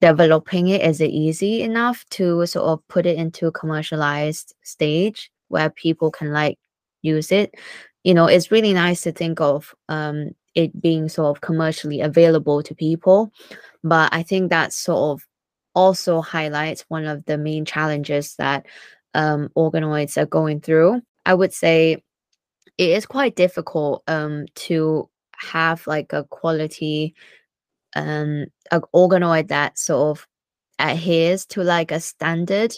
developing 0.01 0.67
it 0.69 0.81
is 0.81 1.01
it 1.01 1.11
easy 1.11 1.61
enough 1.61 2.05
to 2.09 2.45
sort 2.45 2.65
of 2.65 2.87
put 2.87 3.05
it 3.05 3.17
into 3.17 3.47
a 3.47 3.51
commercialized 3.51 4.55
stage 4.63 5.31
where 5.49 5.69
people 5.69 6.09
can 6.09 6.31
like 6.31 6.57
use 7.01 7.31
it 7.31 7.53
you 8.03 8.13
know 8.13 8.25
it's 8.25 8.51
really 8.51 8.73
nice 8.73 9.01
to 9.01 9.11
think 9.11 9.41
of 9.41 9.75
um 9.89 10.31
it 10.55 10.81
being 10.81 11.07
sort 11.09 11.35
of 11.35 11.41
commercially 11.41 12.01
available 12.01 12.63
to 12.63 12.73
people 12.73 13.31
but 13.83 14.09
I 14.13 14.23
think 14.23 14.49
that 14.49 14.73
sort 14.73 15.19
of 15.19 15.27
also 15.75 16.21
highlights 16.21 16.83
one 16.89 17.05
of 17.05 17.25
the 17.25 17.37
main 17.37 17.65
challenges 17.65 18.35
that 18.35 18.65
um, 19.13 19.49
organoids 19.55 20.17
are 20.17 20.25
going 20.25 20.61
through. 20.61 21.01
I 21.25 21.33
would 21.33 21.53
say 21.53 22.03
it 22.77 22.89
is 22.89 23.05
quite 23.05 23.35
difficult 23.35 24.03
um, 24.07 24.45
to 24.55 25.09
have 25.37 25.85
like 25.87 26.11
a 26.13 26.25
quality 26.25 27.15
um, 27.95 28.45
an 28.71 28.81
organoid 28.93 29.47
that 29.47 29.79
sort 29.79 30.17
of 30.17 30.27
adheres 30.79 31.45
to 31.47 31.63
like 31.63 31.91
a 31.91 31.99
standard 31.99 32.75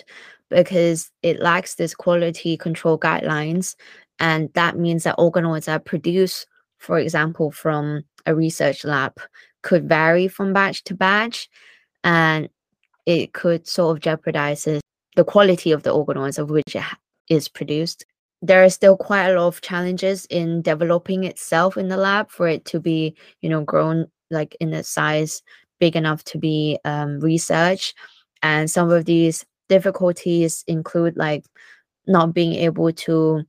because 0.50 1.12
it 1.22 1.40
lacks 1.40 1.76
this 1.76 1.94
quality 1.94 2.58
control 2.58 2.98
guidelines 2.98 3.76
and 4.22 4.50
that 4.54 4.78
means 4.78 5.04
that 5.04 5.18
organoids 5.18 5.68
are 5.68 5.80
produced 5.80 6.48
for 6.78 6.98
example 6.98 7.52
from 7.52 8.04
a 8.26 8.34
research 8.34 8.86
lab 8.86 9.14
could 9.64 9.90
vary 9.90 10.28
from 10.28 10.54
batch 10.54 10.84
to 10.86 10.94
batch 10.94 11.50
and 12.04 12.48
it 13.06 13.34
could 13.34 13.68
sort 13.68 13.98
of 13.98 14.02
jeopardize 14.02 14.68
the 15.16 15.24
quality 15.24 15.72
of 15.72 15.84
the 15.84 15.94
organoids 15.94 16.40
of 16.40 16.50
which 16.50 16.76
it 16.76 16.84
is 17.30 17.48
produced. 17.48 18.06
There 18.42 18.64
are 18.64 18.70
still 18.70 18.98
quite 18.98 19.28
a 19.28 19.36
lot 19.40 19.48
of 19.48 19.62
challenges 19.62 20.26
in 20.28 20.62
developing 20.62 21.24
itself 21.26 21.78
in 21.78 21.90
the 21.90 21.98
lab 21.98 22.32
for 22.32 22.48
it 22.48 22.66
to 22.66 22.80
be, 22.80 23.16
you 23.42 23.50
know, 23.50 23.64
grown 23.64 24.08
like 24.30 24.56
in 24.60 24.74
a 24.74 24.84
size 24.84 25.42
big 25.80 25.96
enough 25.96 26.24
to 26.26 26.38
be 26.38 26.80
um, 26.86 27.20
researched. 27.20 27.96
And 28.42 28.70
some 28.70 28.90
of 28.90 29.06
these 29.06 29.46
difficulties 29.70 30.64
include 30.68 31.18
like 31.18 31.46
not 32.08 32.34
being 32.34 32.54
able 32.54 32.92
to 32.92 33.44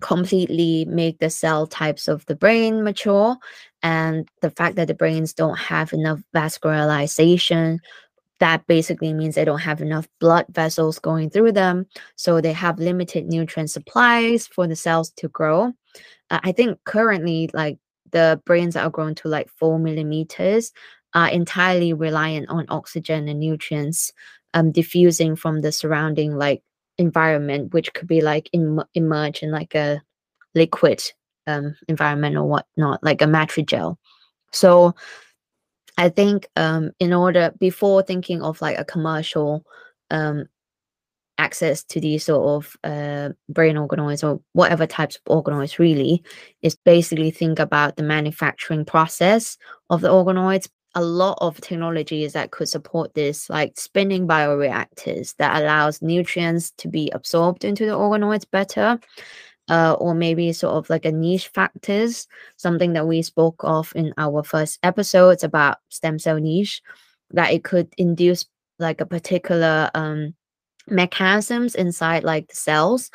completely 0.00 0.84
make 0.86 1.18
the 1.18 1.30
cell 1.30 1.66
types 1.66 2.08
of 2.08 2.24
the 2.26 2.36
brain 2.36 2.84
mature 2.84 3.36
and 3.82 4.28
the 4.42 4.50
fact 4.50 4.76
that 4.76 4.88
the 4.88 4.94
brains 4.94 5.32
don't 5.32 5.58
have 5.58 5.92
enough 5.92 6.20
vascularization 6.34 7.78
that 8.38 8.66
basically 8.66 9.12
means 9.12 9.34
they 9.34 9.44
don't 9.44 9.58
have 9.58 9.80
enough 9.80 10.08
blood 10.20 10.46
vessels 10.50 10.98
going 10.98 11.30
through 11.30 11.52
them. 11.52 11.86
So 12.16 12.40
they 12.40 12.52
have 12.52 12.78
limited 12.78 13.26
nutrient 13.26 13.70
supplies 13.70 14.46
for 14.46 14.66
the 14.66 14.76
cells 14.76 15.10
to 15.16 15.28
grow. 15.28 15.72
Uh, 16.30 16.40
I 16.42 16.52
think 16.52 16.78
currently, 16.84 17.50
like 17.52 17.78
the 18.12 18.40
brains 18.44 18.74
that 18.74 18.84
are 18.84 18.90
grown 18.90 19.14
to 19.16 19.28
like 19.28 19.50
four 19.50 19.78
millimeters 19.78 20.72
are 21.14 21.28
entirely 21.28 21.92
reliant 21.92 22.48
on 22.48 22.66
oxygen 22.68 23.28
and 23.28 23.40
nutrients 23.40 24.12
um, 24.54 24.72
diffusing 24.72 25.36
from 25.36 25.60
the 25.60 25.72
surrounding 25.72 26.36
like 26.36 26.62
environment, 26.98 27.72
which 27.72 27.92
could 27.94 28.08
be 28.08 28.20
like 28.20 28.50
Im- 28.52 28.84
emerge 28.94 29.42
in 29.42 29.50
like 29.50 29.74
a 29.74 30.02
liquid 30.54 31.02
um, 31.46 31.74
environment 31.88 32.36
or 32.36 32.44
whatnot, 32.44 33.02
like 33.02 33.22
a 33.22 33.26
matrigel. 33.26 33.98
So 34.52 34.94
I 35.96 36.08
think 36.08 36.48
um, 36.56 36.92
in 37.00 37.12
order 37.12 37.52
before 37.58 38.02
thinking 38.02 38.42
of 38.42 38.60
like 38.60 38.78
a 38.78 38.84
commercial 38.84 39.64
um, 40.10 40.46
access 41.38 41.84
to 41.84 42.00
these 42.00 42.24
sort 42.24 42.64
of 42.64 42.76
uh, 42.84 43.30
brain 43.48 43.76
organoids 43.76 44.28
or 44.28 44.40
whatever 44.52 44.86
types 44.86 45.16
of 45.16 45.44
organoids 45.44 45.78
really 45.78 46.22
is 46.62 46.76
basically 46.84 47.30
think 47.30 47.58
about 47.58 47.96
the 47.96 48.02
manufacturing 48.02 48.84
process 48.84 49.56
of 49.90 50.00
the 50.00 50.08
organoids 50.08 50.68
a 50.98 51.02
lot 51.02 51.38
of 51.40 51.60
technologies 51.60 52.32
that 52.32 52.50
could 52.50 52.68
support 52.68 53.14
this 53.14 53.48
like 53.48 53.78
spinning 53.78 54.26
bioreactors 54.26 55.36
that 55.36 55.62
allows 55.62 56.02
nutrients 56.02 56.72
to 56.72 56.88
be 56.88 57.08
absorbed 57.10 57.64
into 57.64 57.86
the 57.86 57.92
organoids 57.92 58.44
better 58.50 58.98
uh, 59.68 59.92
or 60.00 60.12
maybe 60.12 60.52
sort 60.52 60.74
of 60.74 60.90
like 60.90 61.04
a 61.04 61.12
niche 61.12 61.48
factors, 61.54 62.26
something 62.56 62.94
that 62.94 63.06
we 63.06 63.22
spoke 63.22 63.60
of 63.60 63.92
in 63.94 64.12
our 64.18 64.42
first 64.42 64.80
episodes 64.82 65.44
about 65.44 65.76
stem 65.88 66.18
cell 66.18 66.40
niche, 66.40 66.82
that 67.30 67.52
it 67.52 67.62
could 67.62 67.88
induce 67.96 68.46
like 68.80 69.00
a 69.00 69.06
particular 69.06 69.90
um, 69.94 70.34
mechanisms 70.88 71.76
inside 71.76 72.24
like 72.24 72.48
the 72.48 72.56
cells. 72.56 73.08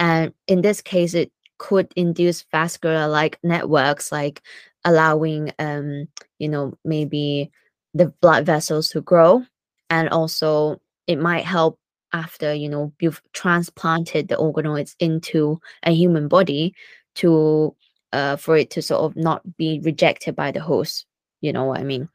And 0.00 0.32
in 0.48 0.62
this 0.62 0.80
case, 0.80 1.14
it 1.14 1.30
could 1.58 1.92
induce 1.94 2.44
vascular 2.50 3.06
like 3.06 3.38
networks, 3.44 4.10
like 4.10 4.42
allowing, 4.84 5.52
um, 5.58 6.08
you 6.38 6.48
know, 6.48 6.74
maybe 6.84 7.50
the 7.94 8.06
blood 8.20 8.46
vessels 8.46 8.88
to 8.90 9.00
grow. 9.00 9.44
And 9.90 10.08
also, 10.10 10.80
it 11.06 11.18
might 11.18 11.44
help 11.44 11.78
after 12.12 12.54
you 12.54 12.68
know 12.68 12.92
you've 13.00 13.22
transplanted 13.32 14.28
the 14.28 14.36
organoids 14.36 14.94
into 14.98 15.60
a 15.82 15.92
human 15.92 16.28
body 16.28 16.74
to 17.14 17.74
uh, 18.12 18.36
for 18.36 18.56
it 18.56 18.70
to 18.70 18.80
sort 18.80 19.02
of 19.02 19.16
not 19.16 19.42
be 19.56 19.80
rejected 19.84 20.34
by 20.34 20.50
the 20.50 20.60
host 20.60 21.06
you 21.40 21.52
know 21.52 21.64
what 21.64 21.80
i 21.80 21.84
mean 21.84 22.08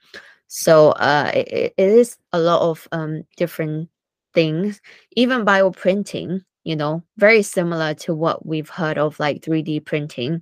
so 0.47 0.91
uh, 0.91 1.31
it, 1.33 1.73
it 1.77 1.89
is 1.89 2.17
a 2.31 2.39
lot 2.39 2.61
of 2.61 2.87
um, 2.91 3.23
different 3.37 3.89
things 4.33 4.81
even 5.15 5.45
bioprinting 5.45 6.43
you 6.63 6.75
know 6.75 7.03
very 7.17 7.41
similar 7.41 7.93
to 7.93 8.15
what 8.15 8.45
we've 8.45 8.69
heard 8.69 8.97
of 8.97 9.19
like 9.19 9.41
3d 9.41 9.85
printing 9.85 10.41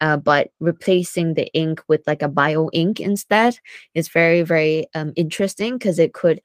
uh, 0.00 0.16
but 0.16 0.50
replacing 0.60 1.34
the 1.34 1.46
ink 1.54 1.82
with 1.88 2.02
like 2.06 2.22
a 2.22 2.28
bio 2.28 2.68
ink 2.72 3.00
instead 3.00 3.58
is 3.94 4.08
very 4.08 4.42
very 4.42 4.86
um, 4.94 5.12
interesting 5.16 5.78
because 5.78 5.98
it 5.98 6.12
could 6.14 6.40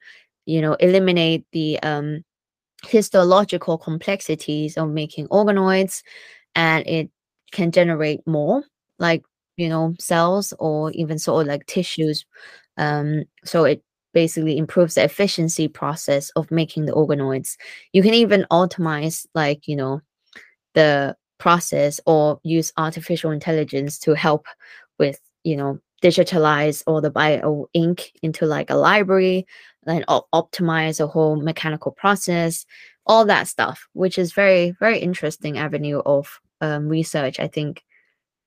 you 0.46 0.60
know 0.60 0.74
eliminate 0.74 1.44
the 1.52 1.78
um, 1.80 2.24
histological 2.84 3.78
complexities 3.78 4.76
of 4.76 4.90
making 4.90 5.26
organoids 5.28 6.02
and 6.54 6.86
it 6.86 7.10
can 7.52 7.70
generate 7.70 8.20
more 8.26 8.62
like 8.98 9.24
you 9.56 9.68
know 9.68 9.94
cells 9.98 10.52
or 10.58 10.90
even 10.92 11.18
sort 11.18 11.42
of 11.42 11.48
like 11.48 11.64
tissues 11.66 12.26
um 12.76 13.22
so 13.44 13.64
it 13.64 13.82
basically 14.16 14.56
improves 14.56 14.94
the 14.94 15.04
efficiency 15.04 15.68
process 15.68 16.30
of 16.36 16.50
making 16.50 16.86
the 16.86 16.92
organoids. 16.92 17.58
You 17.92 18.02
can 18.02 18.14
even 18.14 18.46
optimize 18.50 19.26
like 19.34 19.68
you 19.68 19.76
know 19.76 20.00
the 20.72 21.14
process 21.38 22.00
or 22.06 22.40
use 22.42 22.72
artificial 22.76 23.30
intelligence 23.30 23.98
to 23.98 24.14
help 24.14 24.46
with 24.98 25.20
you 25.44 25.56
know 25.56 25.78
digitalize 26.02 26.82
all 26.86 27.00
the 27.00 27.10
bio 27.10 27.68
ink 27.72 28.12
into 28.22 28.46
like 28.46 28.70
a 28.70 28.74
library 28.74 29.46
and 29.86 30.04
op- 30.08 30.28
optimize 30.32 31.00
a 31.00 31.06
whole 31.06 31.36
mechanical 31.36 31.92
process, 31.92 32.66
all 33.06 33.24
that 33.24 33.48
stuff, 33.48 33.86
which 33.92 34.18
is 34.18 34.32
very, 34.32 34.72
very 34.78 34.98
interesting 34.98 35.58
avenue 35.58 36.02
of 36.04 36.40
um, 36.60 36.88
research. 36.88 37.40
I 37.40 37.46
think 37.46 37.82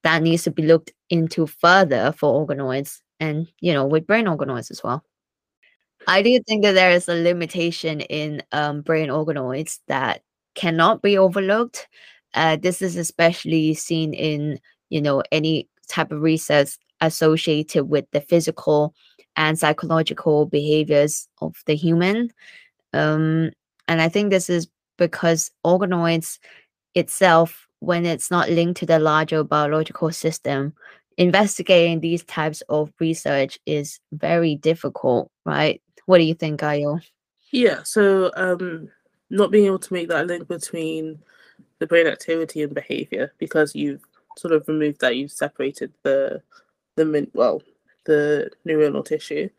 that 0.03 0.21
needs 0.21 0.43
to 0.43 0.51
be 0.51 0.63
looked 0.63 0.91
into 1.09 1.47
further 1.47 2.13
for 2.15 2.45
organoids 2.45 2.99
and, 3.19 3.47
you 3.61 3.73
know, 3.73 3.85
with 3.85 4.07
brain 4.07 4.25
organoids 4.25 4.71
as 4.71 4.81
well. 4.83 5.03
I 6.07 6.21
do 6.21 6.39
think 6.47 6.63
that 6.63 6.73
there 6.73 6.91
is 6.91 7.09
a 7.09 7.13
limitation 7.21 8.01
in 8.01 8.41
um, 8.51 8.81
brain 8.81 9.09
organoids 9.09 9.79
that 9.87 10.21
cannot 10.55 11.01
be 11.01 11.17
overlooked. 11.17 11.87
Uh, 12.33 12.55
this 12.55 12.81
is 12.81 12.95
especially 12.95 13.73
seen 13.73 14.13
in, 14.13 14.59
you 14.89 15.01
know, 15.01 15.23
any 15.31 15.67
type 15.87 16.11
of 16.11 16.21
research 16.21 16.77
associated 17.01 17.85
with 17.85 18.05
the 18.11 18.21
physical 18.21 18.93
and 19.35 19.57
psychological 19.57 20.45
behaviors 20.45 21.27
of 21.41 21.55
the 21.65 21.75
human. 21.75 22.29
Um, 22.93 23.51
and 23.87 24.01
I 24.01 24.09
think 24.09 24.29
this 24.29 24.49
is 24.49 24.67
because 24.97 25.49
organoids 25.65 26.39
itself, 26.93 27.67
when 27.79 28.05
it's 28.05 28.29
not 28.29 28.49
linked 28.49 28.79
to 28.79 28.85
the 28.85 28.99
larger 28.99 29.43
biological 29.43 30.11
system, 30.11 30.73
investigating 31.17 31.99
these 31.99 32.23
types 32.23 32.61
of 32.69 32.91
research 32.99 33.59
is 33.65 33.99
very 34.11 34.55
difficult, 34.55 35.31
right? 35.45 35.81
What 36.05 36.17
do 36.17 36.23
you 36.23 36.33
think, 36.33 36.61
Ayo? 36.61 37.01
Yeah, 37.51 37.83
so 37.83 38.31
um, 38.35 38.89
not 39.29 39.51
being 39.51 39.65
able 39.65 39.79
to 39.79 39.93
make 39.93 40.09
that 40.09 40.27
link 40.27 40.47
between 40.47 41.19
the 41.79 41.87
brain 41.87 42.07
activity 42.07 42.61
and 42.61 42.73
behavior 42.73 43.33
because 43.37 43.75
you've 43.75 44.03
sort 44.37 44.53
of 44.53 44.67
removed 44.67 45.01
that, 45.01 45.15
you've 45.15 45.31
separated 45.31 45.91
the 46.03 46.41
the 46.95 47.27
well 47.33 47.61
the 48.05 48.49
neuronal 48.65 49.05
tissue. 49.05 49.49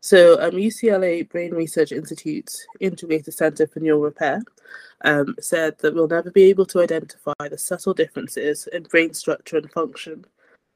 So, 0.00 0.38
um, 0.42 0.50
UCLA 0.52 1.26
Brain 1.30 1.54
Research 1.54 1.90
Institute's 1.90 2.66
Integrated 2.78 3.32
Center 3.32 3.66
for 3.66 3.80
Neural 3.80 4.02
Repair 4.02 4.42
um, 5.02 5.34
said 5.40 5.78
that 5.78 5.94
we'll 5.94 6.08
never 6.08 6.30
be 6.30 6.42
able 6.44 6.66
to 6.66 6.82
identify 6.82 7.48
the 7.48 7.56
subtle 7.56 7.94
differences 7.94 8.68
in 8.72 8.82
brain 8.82 9.14
structure 9.14 9.56
and 9.56 9.72
function, 9.72 10.26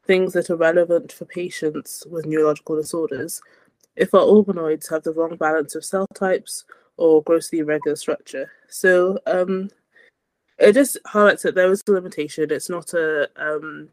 things 0.06 0.32
that 0.32 0.48
are 0.48 0.56
relevant 0.56 1.12
for 1.12 1.26
patients 1.26 2.06
with 2.10 2.24
neurological 2.24 2.76
disorders, 2.76 3.42
if 3.96 4.14
our 4.14 4.22
organoids 4.22 4.88
have 4.88 5.02
the 5.02 5.12
wrong 5.12 5.36
balance 5.36 5.74
of 5.74 5.84
cell 5.84 6.06
types 6.14 6.64
or 6.96 7.22
grossly 7.22 7.58
irregular 7.58 7.96
structure. 7.96 8.50
So, 8.68 9.18
um, 9.26 9.68
it 10.58 10.72
just 10.72 10.98
highlights 11.06 11.42
that 11.42 11.54
there 11.54 11.70
is 11.70 11.82
a 11.88 11.92
limitation. 11.92 12.50
It's 12.50 12.68
not 12.68 12.92
a 12.94 13.28
um, 13.36 13.88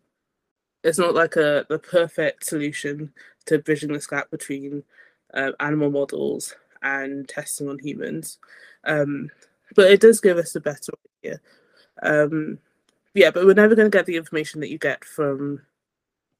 it's 0.83 0.99
not 0.99 1.13
like 1.15 1.35
a 1.35 1.65
the 1.69 1.79
perfect 1.79 2.45
solution 2.45 3.13
to 3.45 3.59
bridging 3.59 3.93
this 3.93 4.07
gap 4.07 4.31
between 4.31 4.83
uh, 5.33 5.51
animal 5.59 5.91
models 5.91 6.55
and 6.81 7.27
testing 7.27 7.69
on 7.69 7.79
humans, 7.79 8.39
um, 8.85 9.29
but 9.75 9.91
it 9.91 10.01
does 10.01 10.19
give 10.19 10.37
us 10.37 10.55
a 10.55 10.61
better 10.61 10.93
idea. 11.23 11.39
Um, 12.01 12.59
yeah, 13.13 13.31
but 13.31 13.45
we're 13.45 13.53
never 13.53 13.75
going 13.75 13.89
to 13.89 13.97
get 13.97 14.05
the 14.05 14.17
information 14.17 14.59
that 14.61 14.69
you 14.69 14.77
get 14.77 15.05
from 15.05 15.61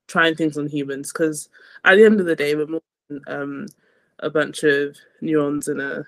trying 0.08 0.36
things 0.36 0.58
on 0.58 0.68
humans 0.68 1.12
because 1.12 1.50
at 1.84 1.96
the 1.96 2.06
end 2.06 2.20
of 2.20 2.26
the 2.26 2.36
day, 2.36 2.56
we're 2.56 2.68
more 2.68 2.82
than 3.10 3.22
um, 3.28 3.66
a 4.20 4.30
bunch 4.30 4.64
of 4.64 4.98
neurons 5.22 5.68
in 5.68 5.80
a 5.80 6.04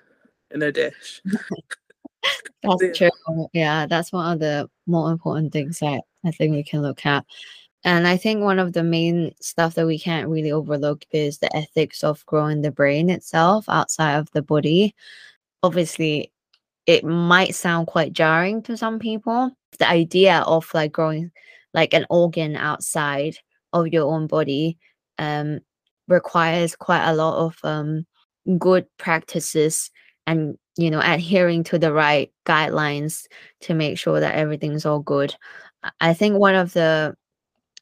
in 0.50 0.62
a 0.62 0.72
dish. 0.72 1.22
that's 2.62 3.00
yeah. 3.00 3.10
true. 3.10 3.48
Yeah, 3.52 3.86
that's 3.86 4.12
one 4.12 4.32
of 4.32 4.40
the 4.40 4.68
more 4.86 5.10
important 5.10 5.52
things 5.52 5.78
that 5.80 6.02
I 6.24 6.30
think 6.30 6.52
we 6.52 6.64
can 6.64 6.82
look 6.82 7.04
at. 7.06 7.24
And 7.84 8.08
I 8.08 8.16
think 8.16 8.42
one 8.42 8.58
of 8.58 8.72
the 8.72 8.82
main 8.82 9.34
stuff 9.40 9.74
that 9.74 9.86
we 9.86 9.98
can't 9.98 10.28
really 10.28 10.50
overlook 10.50 11.04
is 11.12 11.38
the 11.38 11.54
ethics 11.56 12.02
of 12.02 12.26
growing 12.26 12.62
the 12.62 12.72
brain 12.72 13.08
itself 13.08 13.68
outside 13.68 14.16
of 14.16 14.30
the 14.32 14.42
body. 14.42 14.94
Obviously, 15.62 16.32
it 16.86 17.04
might 17.04 17.54
sound 17.54 17.86
quite 17.86 18.12
jarring 18.12 18.62
to 18.62 18.76
some 18.76 18.98
people. 18.98 19.52
The 19.78 19.88
idea 19.88 20.40
of 20.40 20.68
like 20.74 20.92
growing 20.92 21.30
like 21.74 21.94
an 21.94 22.06
organ 22.10 22.56
outside 22.56 23.36
of 23.72 23.88
your 23.88 24.12
own 24.12 24.26
body 24.26 24.78
um, 25.18 25.60
requires 26.08 26.74
quite 26.74 27.08
a 27.08 27.14
lot 27.14 27.38
of 27.46 27.58
um, 27.62 28.06
good 28.58 28.86
practices 28.98 29.90
and 30.26 30.56
you 30.78 30.90
know 30.90 31.00
adhering 31.02 31.64
to 31.64 31.78
the 31.78 31.92
right 31.92 32.32
guidelines 32.46 33.26
to 33.60 33.74
make 33.74 33.98
sure 33.98 34.20
that 34.20 34.34
everything's 34.34 34.86
all 34.86 35.00
good. 35.00 35.34
I 36.00 36.14
think 36.14 36.38
one 36.38 36.54
of 36.54 36.72
the 36.72 37.14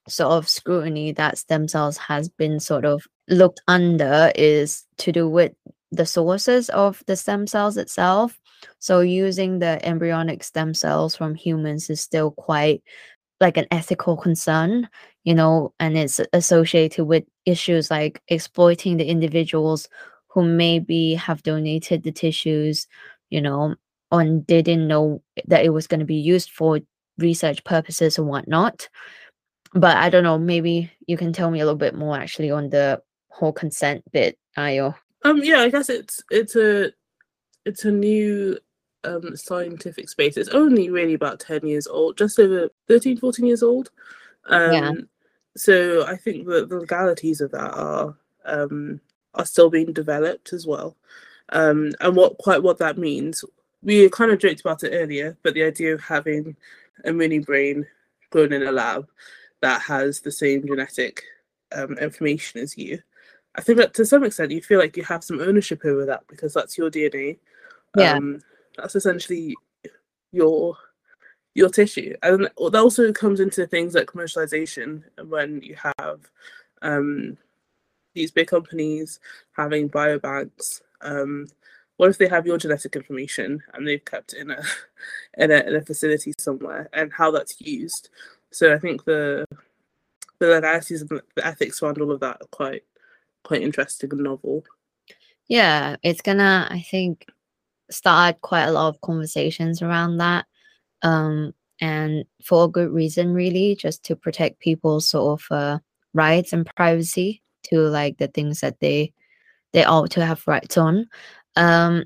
sort 0.09 0.33
of 0.33 0.49
scrutiny 0.49 1.13
that 1.13 1.39
stem 1.39 1.69
cells 1.69 1.97
has 1.99 2.29
been 2.29 2.61
sort 2.61 2.85
of 2.85 3.07
looked 3.29 3.61
under 3.69 4.33
is 4.35 4.85
to 4.99 5.13
do 5.13 5.29
with 5.29 5.53
the 5.93 6.07
sources 6.07 6.69
of 6.71 7.03
the 7.07 7.17
stem 7.17 7.47
cells 7.47 7.77
itself. 7.77 8.39
So 8.79 9.01
using 9.01 9.59
the 9.59 9.85
embryonic 9.87 10.43
stem 10.43 10.75
cells 10.75 11.17
from 11.17 11.35
humans 11.35 11.91
is 11.91 12.01
still 12.01 12.31
quite 12.33 12.83
like 13.41 13.57
an 13.57 13.67
ethical 13.71 14.17
concern, 14.17 14.89
you 15.25 15.35
know, 15.35 15.75
and 15.79 15.97
it's 15.97 16.21
associated 16.33 17.05
with 17.05 17.25
issues 17.45 17.91
like 17.91 18.23
exploiting 18.29 18.97
the 18.97 19.07
individuals 19.07 19.89
who 20.37 20.45
maybe 20.45 21.15
have 21.15 21.43
donated 21.43 22.03
the 22.03 22.13
tissues, 22.13 22.87
you 23.31 23.41
know, 23.41 23.75
and 24.13 24.47
didn't 24.47 24.87
know 24.87 25.23
that 25.47 25.65
it 25.65 25.71
was 25.71 25.87
going 25.87 26.01
to 26.01 26.05
be 26.05 26.17
used 26.17 26.51
for 26.51 26.79
research 27.17 27.65
purposes 27.65 28.19
and 28.19 28.29
whatnot. 28.29 28.87
But 29.73 29.97
I 29.97 30.11
don't 30.11 30.25
know, 30.25 30.39
maybe 30.39 30.91
you 31.07 31.17
can 31.17 31.33
tell 31.33 31.51
me 31.51 31.61
a 31.61 31.65
little 31.65 31.79
bit 31.79 31.95
more 31.95 32.19
actually 32.19 32.51
on 32.51 32.69
the 32.69 33.01
whole 33.31 33.55
consent 33.55 34.05
bit, 34.13 34.39
Ayo. 34.59 34.95
Um 35.25 35.39
yeah, 35.43 35.61
I 35.61 35.71
guess 35.71 35.89
it's 35.89 36.23
it's 36.31 36.55
a 36.55 36.93
it's 37.65 37.87
a 37.87 37.91
new 37.91 38.59
um, 39.05 39.35
scientific 39.37 40.11
space. 40.11 40.37
It's 40.37 40.51
only 40.51 40.91
really 40.91 41.15
about 41.15 41.41
10 41.41 41.67
years 41.67 41.87
old, 41.87 42.19
just 42.19 42.39
over 42.39 42.69
13, 42.89 43.17
14 43.17 43.47
years 43.47 43.63
old. 43.63 43.91
Um, 44.51 44.73
yeah. 44.73 44.93
So 45.57 46.05
I 46.07 46.17
think 46.17 46.47
that 46.49 46.69
the 46.69 46.77
legalities 46.77 47.41
of 47.41 47.53
that 47.53 47.73
are 47.73 48.15
um, 48.45 49.01
are 49.37 49.47
still 49.47 49.71
being 49.71 49.93
developed 49.93 50.53
as 50.53 50.67
well. 50.67 50.97
Um, 51.51 51.93
and 52.01 52.17
what 52.17 52.39
quite 52.39 52.63
what 52.63 52.79
that 52.79 52.99
means, 52.99 53.45
we 53.83 54.09
kind 54.11 54.33
of 54.33 54.39
joked 54.39 54.61
about 54.61 54.83
it 54.83 54.93
earlier, 54.93 55.37
but 55.43 55.55
the 55.55 55.63
idea 55.63 55.95
of 55.95 56.01
having 56.01 56.57
a 57.05 57.13
mini 57.13 57.39
brain 57.39 57.87
grown 58.31 58.53
in 58.53 58.65
a 58.65 58.73
lab 58.73 59.09
that 59.63 59.81
has 59.83 60.21
the 60.21 60.33
same 60.33 60.67
genetic 60.67 61.23
um, 61.73 61.97
information 61.99 62.61
as 62.61 62.77
you, 62.77 63.01
I 63.55 63.63
think 63.63 63.79
that 63.79 63.95
to 63.95 64.05
some 64.05 64.25
extent 64.25 64.51
you 64.51 64.61
feel 64.61 64.79
like 64.79 64.97
you 64.97 65.05
have 65.05 65.25
some 65.25 65.41
ownership 65.41 65.85
over 65.85 66.05
that 66.07 66.25
because 66.29 66.53
that's 66.53 66.77
your 66.77 66.91
DNA. 66.91 67.39
Yeah. 67.97 68.15
Um, 68.15 68.41
that's 68.77 68.95
essentially 68.95 69.55
your 70.33 70.77
your 71.55 71.71
tissue 71.71 72.15
and 72.23 72.43
that 72.43 72.75
also 72.75 73.11
comes 73.13 73.41
into 73.41 73.67
things 73.67 73.95
like 73.95 74.07
commercialization 74.07 75.03
when 75.29 75.63
you 75.63 75.75
have 75.99 76.21
um, 76.83 77.39
these 78.17 78.31
big 78.33 78.49
companies 78.49 79.21
having 79.53 79.89
biobanks 79.89 80.81
um, 81.03 81.47
what 81.99 82.11
if 82.11 82.19
they 82.19 82.29
have 82.29 82.47
your 82.47 82.59
genetic 82.59 82.97
information 82.97 83.63
and 83.73 83.87
they've 83.87 84.05
kept 84.05 84.33
it 84.33 84.41
in 84.41 84.51
a, 84.51 84.63
in 85.39 85.51
a 85.51 85.59
in 85.69 85.77
a 85.77 85.83
facility 85.83 86.33
somewhere 86.39 86.89
and 86.93 87.13
how 87.13 87.31
that's 87.31 87.61
used 87.61 88.09
so 88.51 88.75
i 88.75 88.79
think 88.79 89.05
the 89.05 89.45
the 90.39 90.47
legalities 90.47 91.01
and 91.03 91.11
the 91.11 91.47
ethics 91.47 91.83
around 91.83 92.01
all 92.01 92.11
of 92.11 92.21
that 92.21 92.37
are 92.41 92.49
quite 92.51 92.83
quite 93.45 93.63
interesting 93.63 94.11
and 94.11 94.23
novel 94.23 94.65
yeah 95.49 95.97
it's 96.03 96.21
gonna 96.21 96.67
i 96.71 96.81
think 96.81 97.27
start 97.91 98.41
quite 98.41 98.65
a 98.65 98.73
lot 98.73 98.89
of 98.89 99.01
conversations 99.01 99.83
around 99.83 100.19
that. 100.19 100.47
Um, 101.03 101.53
and 101.81 102.25
for 102.43 102.65
a 102.65 102.69
good 102.69 102.91
reason, 102.91 103.35
really, 103.35 103.77
just 103.77 104.05
to 104.05 104.17
protect 104.17 104.61
people's 104.61 105.09
sort 105.09 105.41
of 105.41 105.47
uh, 105.57 105.79
rights 106.15 106.53
and 106.53 106.67
privacy 106.75 107.43
to 107.71 107.81
like 107.81 108.19
the 108.19 108.29
things 108.29 108.61
that 108.61 108.81
they 108.81 109.13
they 109.73 109.85
ought 109.85 110.11
to 110.13 110.25
have 110.25 110.47
rights 110.47 110.79
on. 110.79 111.09
Um, 111.57 112.05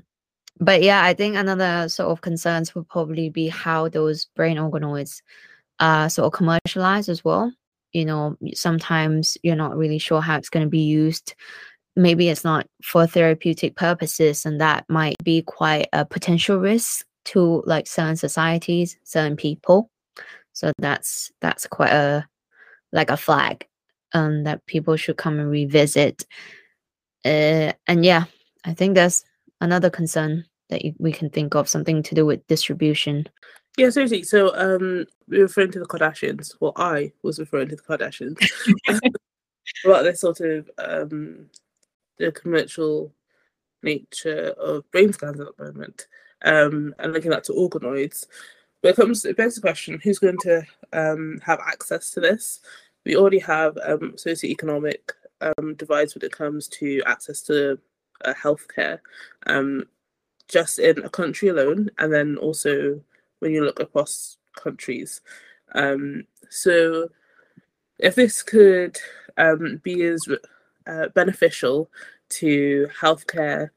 but 0.59 0.83
yeah, 0.83 1.03
I 1.03 1.13
think 1.13 1.35
another 1.35 1.89
sort 1.89 2.09
of 2.09 2.21
concerns 2.21 2.75
would 2.75 2.87
probably 2.89 3.29
be 3.29 3.47
how 3.47 3.89
those 3.89 4.25
brain 4.35 4.57
organoids 4.57 5.21
are 5.79 6.09
sort 6.09 6.27
of 6.27 6.33
commercialized 6.33 7.09
as 7.09 7.23
well. 7.23 7.51
You 7.93 8.05
know, 8.05 8.37
sometimes 8.53 9.37
you're 9.43 9.55
not 9.55 9.77
really 9.77 9.97
sure 9.97 10.21
how 10.21 10.37
it's 10.37 10.49
going 10.49 10.65
to 10.65 10.69
be 10.69 10.79
used 10.79 11.35
maybe 11.95 12.29
it's 12.29 12.43
not 12.43 12.67
for 12.83 13.05
therapeutic 13.05 13.75
purposes 13.75 14.45
and 14.45 14.61
that 14.61 14.85
might 14.89 15.15
be 15.23 15.41
quite 15.41 15.87
a 15.93 16.05
potential 16.05 16.57
risk 16.57 17.05
to 17.25 17.61
like 17.65 17.87
certain 17.87 18.15
societies 18.15 18.97
certain 19.03 19.35
people 19.35 19.89
so 20.53 20.71
that's 20.79 21.31
that's 21.41 21.67
quite 21.67 21.91
a 21.91 22.25
like 22.91 23.09
a 23.09 23.17
flag 23.17 23.65
um 24.13 24.43
that 24.43 24.65
people 24.65 24.95
should 24.95 25.17
come 25.17 25.39
and 25.39 25.49
revisit 25.49 26.25
uh, 27.25 27.71
and 27.87 28.05
yeah 28.05 28.25
i 28.65 28.73
think 28.73 28.95
that's 28.95 29.23
another 29.61 29.89
concern 29.89 30.45
that 30.69 30.83
you, 30.83 30.93
we 30.99 31.11
can 31.11 31.29
think 31.29 31.55
of 31.55 31.69
something 31.69 32.01
to 32.01 32.15
do 32.15 32.25
with 32.25 32.45
distribution 32.47 33.27
yeah 33.77 33.89
seriously 33.89 34.23
so 34.23 34.55
um 34.55 35.05
we're 35.27 35.43
referring 35.43 35.71
to 35.71 35.79
the 35.79 35.85
kardashians 35.85 36.55
well 36.59 36.73
i 36.75 37.11
was 37.23 37.39
referring 37.39 37.69
to 37.69 37.75
the 37.75 37.81
kardashians 37.81 38.37
about 39.85 40.03
this 40.03 40.21
sort 40.21 40.39
of 40.41 40.69
um 40.77 41.47
the 42.17 42.31
commercial 42.31 43.13
nature 43.83 44.53
of 44.59 44.89
brain 44.91 45.11
scans 45.11 45.39
at 45.39 45.47
the 45.57 45.63
moment 45.63 46.07
um, 46.43 46.93
and 46.99 47.13
linking 47.13 47.31
that 47.31 47.43
to 47.45 47.53
organoids. 47.53 48.25
But 48.81 48.89
it 48.89 48.95
comes 48.95 49.25
it 49.25 49.37
begs 49.37 49.55
the 49.55 49.61
question 49.61 49.99
who's 50.03 50.19
going 50.19 50.37
to 50.41 50.63
um, 50.93 51.39
have 51.43 51.59
access 51.59 52.11
to 52.11 52.19
this? 52.19 52.61
We 53.05 53.15
already 53.15 53.39
have 53.39 53.77
um, 53.83 54.13
socioeconomic 54.15 55.11
um, 55.41 55.75
divides 55.75 56.15
when 56.15 56.23
it 56.23 56.31
comes 56.31 56.67
to 56.69 57.01
access 57.05 57.41
to 57.43 57.79
uh, 58.25 58.33
healthcare, 58.33 58.99
um, 59.47 59.85
just 60.47 60.79
in 60.79 60.99
a 61.03 61.09
country 61.09 61.49
alone, 61.49 61.89
and 61.97 62.13
then 62.13 62.37
also 62.37 63.01
when 63.39 63.51
you 63.51 63.63
look 63.63 63.79
across 63.79 64.37
countries. 64.55 65.21
Um, 65.73 66.25
so, 66.49 67.09
if 67.97 68.15
this 68.15 68.43
could 68.43 68.97
um, 69.37 69.79
be 69.83 70.03
as 70.03 70.21
uh, 70.87 71.07
beneficial 71.09 71.89
to 72.29 72.87
healthcare 72.99 73.69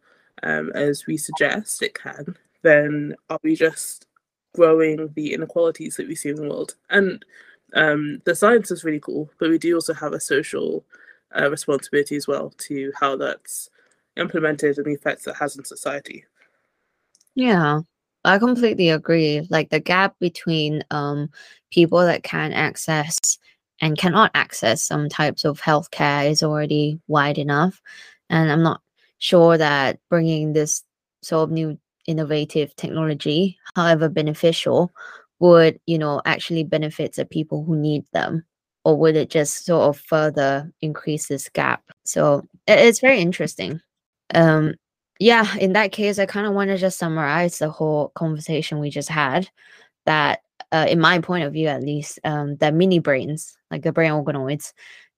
um, 0.42 0.70
as 0.74 1.06
we 1.06 1.16
suggest 1.16 1.82
it 1.82 1.94
can, 1.94 2.36
then 2.62 3.14
are 3.30 3.38
we 3.42 3.54
just 3.54 4.06
growing 4.54 5.12
the 5.14 5.32
inequalities 5.32 5.96
that 5.96 6.08
we 6.08 6.14
see 6.14 6.30
in 6.30 6.36
the 6.36 6.48
world? 6.48 6.74
And 6.90 7.24
um, 7.74 8.22
the 8.24 8.34
science 8.34 8.70
is 8.70 8.84
really 8.84 9.00
cool, 9.00 9.30
but 9.38 9.50
we 9.50 9.58
do 9.58 9.74
also 9.74 9.94
have 9.94 10.12
a 10.12 10.20
social 10.20 10.84
uh, 11.38 11.50
responsibility 11.50 12.16
as 12.16 12.26
well 12.26 12.50
to 12.58 12.92
how 12.98 13.16
that's 13.16 13.68
implemented 14.16 14.78
and 14.78 14.86
the 14.86 14.92
effects 14.92 15.26
it 15.26 15.36
has 15.36 15.56
in 15.56 15.64
society. 15.64 16.24
Yeah, 17.34 17.80
I 18.24 18.38
completely 18.38 18.90
agree. 18.90 19.46
Like 19.50 19.70
the 19.70 19.80
gap 19.80 20.14
between 20.20 20.84
um, 20.90 21.30
people 21.72 21.98
that 21.98 22.22
can 22.22 22.52
access 22.52 23.18
and 23.80 23.98
cannot 23.98 24.30
access 24.34 24.82
some 24.82 25.08
types 25.08 25.44
of 25.44 25.60
healthcare 25.60 26.30
is 26.30 26.42
already 26.42 27.00
wide 27.08 27.38
enough. 27.38 27.82
And 28.30 28.50
I'm 28.52 28.62
not 28.62 28.80
sure 29.18 29.58
that 29.58 29.98
bringing 30.08 30.52
this 30.52 30.84
sort 31.22 31.44
of 31.44 31.50
new 31.50 31.78
innovative 32.06 32.74
technology, 32.76 33.58
however 33.74 34.08
beneficial, 34.08 34.92
would, 35.40 35.78
you 35.86 35.98
know, 35.98 36.22
actually 36.24 36.64
benefit 36.64 37.14
the 37.14 37.24
people 37.24 37.64
who 37.64 37.76
need 37.76 38.04
them. 38.12 38.44
Or 38.84 38.96
would 38.96 39.16
it 39.16 39.30
just 39.30 39.64
sort 39.64 39.88
of 39.88 39.98
further 39.98 40.70
increase 40.82 41.28
this 41.28 41.48
gap? 41.48 41.82
So 42.04 42.42
it's 42.66 43.00
very 43.00 43.20
interesting. 43.20 43.80
Um, 44.34 44.74
yeah, 45.18 45.56
in 45.56 45.72
that 45.72 45.92
case, 45.92 46.18
I 46.18 46.26
kind 46.26 46.46
of 46.46 46.54
want 46.54 46.68
to 46.68 46.76
just 46.76 46.98
summarize 46.98 47.58
the 47.58 47.70
whole 47.70 48.10
conversation 48.14 48.80
we 48.80 48.90
just 48.90 49.08
had. 49.08 49.48
That, 50.06 50.40
uh, 50.70 50.86
in 50.88 51.00
my 51.00 51.18
point 51.20 51.44
of 51.44 51.52
view, 51.54 51.68
at 51.68 51.82
least, 51.82 52.18
um, 52.24 52.56
the 52.56 52.72
mini 52.72 52.98
brains, 52.98 53.56
like 53.70 53.82
the 53.82 53.92
brain 53.92 54.10
organoids, 54.12 54.72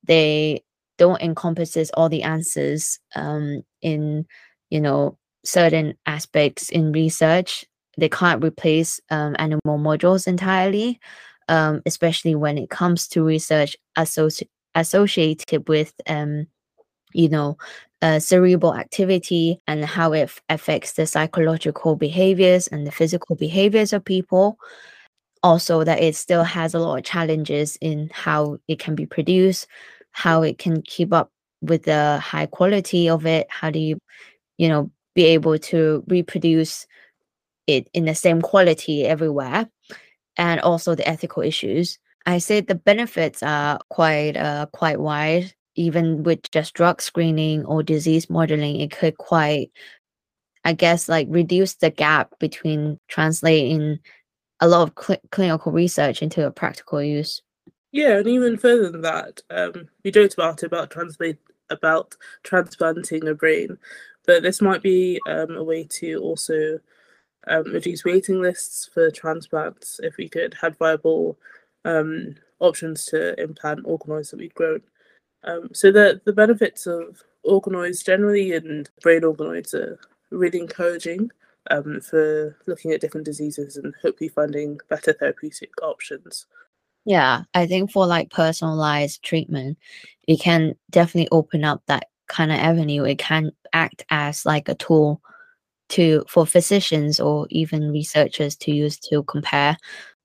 they 0.04 0.62
don't 0.98 1.20
encompasses 1.22 1.90
all 1.94 2.08
the 2.08 2.22
answers 2.22 2.98
um, 3.14 3.62
in 3.82 4.26
you 4.70 4.80
know 4.80 5.18
certain 5.44 5.94
aspects 6.06 6.68
in 6.70 6.92
research 6.92 7.64
they 7.96 8.08
can't 8.08 8.44
replace 8.44 9.00
um, 9.10 9.34
animal 9.38 9.78
models 9.78 10.26
entirely 10.26 11.00
um, 11.48 11.82
especially 11.86 12.34
when 12.34 12.58
it 12.58 12.70
comes 12.70 13.06
to 13.08 13.22
research 13.22 13.76
associ- 13.96 14.48
associated 14.74 15.68
with 15.68 15.94
um, 16.08 16.46
you 17.12 17.28
know 17.28 17.56
uh, 18.02 18.18
cerebral 18.18 18.74
activity 18.74 19.60
and 19.66 19.84
how 19.84 20.12
it 20.12 20.22
f- 20.22 20.40
affects 20.48 20.92
the 20.92 21.06
psychological 21.06 21.96
behaviors 21.96 22.66
and 22.68 22.86
the 22.86 22.92
physical 22.92 23.36
behaviors 23.36 23.92
of 23.92 24.04
people. 24.04 24.58
Also 25.42 25.84
that 25.84 26.02
it 26.02 26.16
still 26.16 26.42
has 26.42 26.74
a 26.74 26.78
lot 26.78 26.98
of 26.98 27.04
challenges 27.04 27.78
in 27.80 28.10
how 28.12 28.58
it 28.68 28.78
can 28.78 28.94
be 28.94 29.06
produced 29.06 29.66
how 30.10 30.42
it 30.42 30.56
can 30.58 30.80
keep 30.82 31.12
up 31.12 31.30
with 31.60 31.84
the 31.84 32.18
high 32.24 32.46
quality 32.46 33.08
of 33.08 33.26
it 33.26 33.46
how 33.50 33.70
do 33.70 33.78
you 33.78 33.98
you 34.56 34.68
know 34.68 34.90
be 35.14 35.24
able 35.24 35.58
to 35.58 36.02
reproduce 36.08 36.86
it 37.66 37.88
in 37.92 38.04
the 38.04 38.14
same 38.14 38.42
quality 38.42 39.04
everywhere 39.04 39.68
and 40.36 40.60
also 40.60 40.94
the 40.94 41.08
ethical 41.08 41.42
issues. 41.42 41.98
I 42.26 42.38
say 42.38 42.60
the 42.60 42.74
benefits 42.74 43.42
are 43.42 43.78
quite 43.90 44.36
uh 44.36 44.66
quite 44.72 45.00
wide. 45.00 45.54
Even 45.78 46.22
with 46.22 46.50
just 46.52 46.72
drug 46.72 47.02
screening 47.02 47.66
or 47.66 47.82
disease 47.82 48.30
modeling 48.30 48.80
it 48.80 48.90
could 48.90 49.18
quite 49.18 49.70
i 50.64 50.72
guess 50.72 51.06
like 51.06 51.26
reduce 51.28 51.74
the 51.74 51.90
gap 51.90 52.30
between 52.38 52.98
translating 53.08 53.98
a 54.60 54.68
lot 54.68 54.88
of 54.88 55.04
cl- 55.04 55.20
clinical 55.30 55.72
research 55.72 56.22
into 56.22 56.46
a 56.46 56.50
practical 56.50 57.02
use. 57.02 57.42
Yeah, 57.92 58.18
and 58.18 58.28
even 58.28 58.56
further 58.56 58.90
than 58.90 59.02
that, 59.02 59.42
um, 59.50 59.88
we 60.04 60.10
joked 60.10 60.34
about 60.34 60.62
it 60.62 60.66
about 60.66 60.90
transplant 60.90 61.38
about 61.70 62.14
transplanting 62.44 63.26
a 63.26 63.34
brain, 63.34 63.76
but 64.24 64.42
this 64.42 64.62
might 64.62 64.82
be 64.82 65.20
um, 65.26 65.56
a 65.56 65.64
way 65.64 65.84
to 65.84 66.18
also 66.18 66.78
um, 67.48 67.64
reduce 67.64 68.04
waiting 68.04 68.40
lists 68.40 68.88
for 68.92 69.10
transplants 69.10 70.00
if 70.02 70.16
we 70.16 70.28
could 70.28 70.54
have 70.60 70.78
viable 70.78 71.38
um, 71.84 72.34
options 72.60 73.04
to 73.06 73.40
implant 73.40 73.84
organoids 73.84 74.30
that 74.30 74.38
we've 74.38 74.54
grown. 74.54 74.80
Um, 75.44 75.68
so 75.72 75.92
the 75.92 76.20
the 76.24 76.32
benefits 76.32 76.86
of 76.86 77.22
organoids 77.46 78.04
generally 78.04 78.52
and 78.52 78.90
brain 79.02 79.22
organoids 79.22 79.74
are 79.74 79.98
really 80.30 80.58
encouraging 80.58 81.30
um, 81.70 82.00
for 82.00 82.56
looking 82.66 82.92
at 82.92 83.00
different 83.00 83.26
diseases 83.26 83.76
and 83.76 83.94
hopefully 84.02 84.28
finding 84.28 84.78
better 84.88 85.12
therapeutic 85.12 85.70
options. 85.82 86.46
Yeah, 87.04 87.42
I 87.54 87.66
think 87.66 87.92
for 87.92 88.06
like 88.06 88.30
personalized 88.30 89.22
treatment, 89.22 89.78
it 90.26 90.40
can 90.40 90.74
definitely 90.90 91.28
open 91.30 91.64
up 91.64 91.82
that 91.86 92.08
kind 92.26 92.50
of 92.50 92.58
avenue. 92.58 93.04
It 93.04 93.18
can 93.18 93.52
act 93.72 94.04
as 94.10 94.44
like 94.44 94.68
a 94.68 94.74
tool 94.74 95.22
to 95.88 96.24
for 96.28 96.46
physicians 96.46 97.20
or 97.20 97.46
even 97.50 97.90
researchers 97.90 98.56
to 98.56 98.72
use 98.72 98.98
to 98.98 99.22
compare 99.24 99.76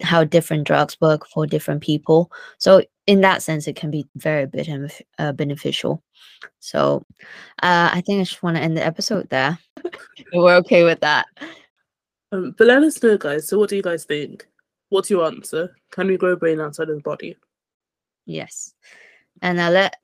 how 0.02 0.24
different 0.24 0.66
drugs 0.66 0.98
work 1.02 1.28
for 1.28 1.46
different 1.46 1.82
people. 1.82 2.32
So 2.58 2.84
in 3.08 3.22
that 3.22 3.44
sense, 3.44 3.68
it 3.68 3.76
can 3.76 3.92
be 3.92 4.08
very 4.16 4.48
benef- 4.48 5.02
uh, 5.20 5.32
beneficial. 5.34 6.04
So 6.60 7.06
uh, 7.62 7.90
I 7.94 8.02
think 8.02 8.22
I 8.22 8.24
just 8.24 8.44
want 8.44 8.58
to 8.58 8.64
end 8.64 8.78
the 8.78 8.86
episode 8.86 9.30
there. 9.30 9.58
We're 10.34 10.56
okay 10.58 10.84
with 10.84 11.00
that. 11.02 11.28
Um, 12.32 12.56
but 12.58 12.68
let 12.68 12.84
us 12.84 13.02
know, 13.04 13.18
guys. 13.18 13.48
So 13.48 13.60
what 13.60 13.70
do 13.70 13.76
you 13.76 13.82
guys 13.82 14.06
think? 14.06 14.48
What's 14.90 15.10
your 15.10 15.26
answer? 15.26 15.76
Can 15.92 16.08
we 16.08 16.18
grow 16.18 16.34
a 16.34 16.38
brain 16.38 16.60
outside 16.60 16.90
of 16.90 16.96
the 16.96 17.02
body? 17.02 17.36
Yes. 18.26 18.74
And 19.42 19.60
uh, 19.60 19.70
let 19.70 19.96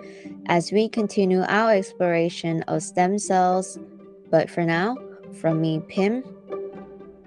as 0.46 0.70
we 0.70 0.88
continue 0.88 1.42
our 1.48 1.72
exploration 1.72 2.62
of 2.68 2.84
stem 2.84 3.18
cells. 3.18 3.80
But 4.30 4.48
for 4.48 4.62
now, 4.62 4.96
from 5.40 5.60
me, 5.60 5.80
Pim. 5.88 6.22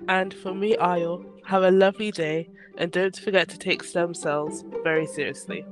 And 0.08 0.34
from 0.34 0.62
me, 0.62 0.78
Ayo, 0.78 1.26
have 1.46 1.64
a 1.64 1.72
lovely 1.72 2.12
day 2.12 2.48
and 2.78 2.92
don't 2.92 3.18
forget 3.18 3.50
to 3.50 3.58
take 3.58 3.84
stem 3.84 4.14
cells 4.14 4.64
very 4.84 5.06
seriously. 5.06 5.66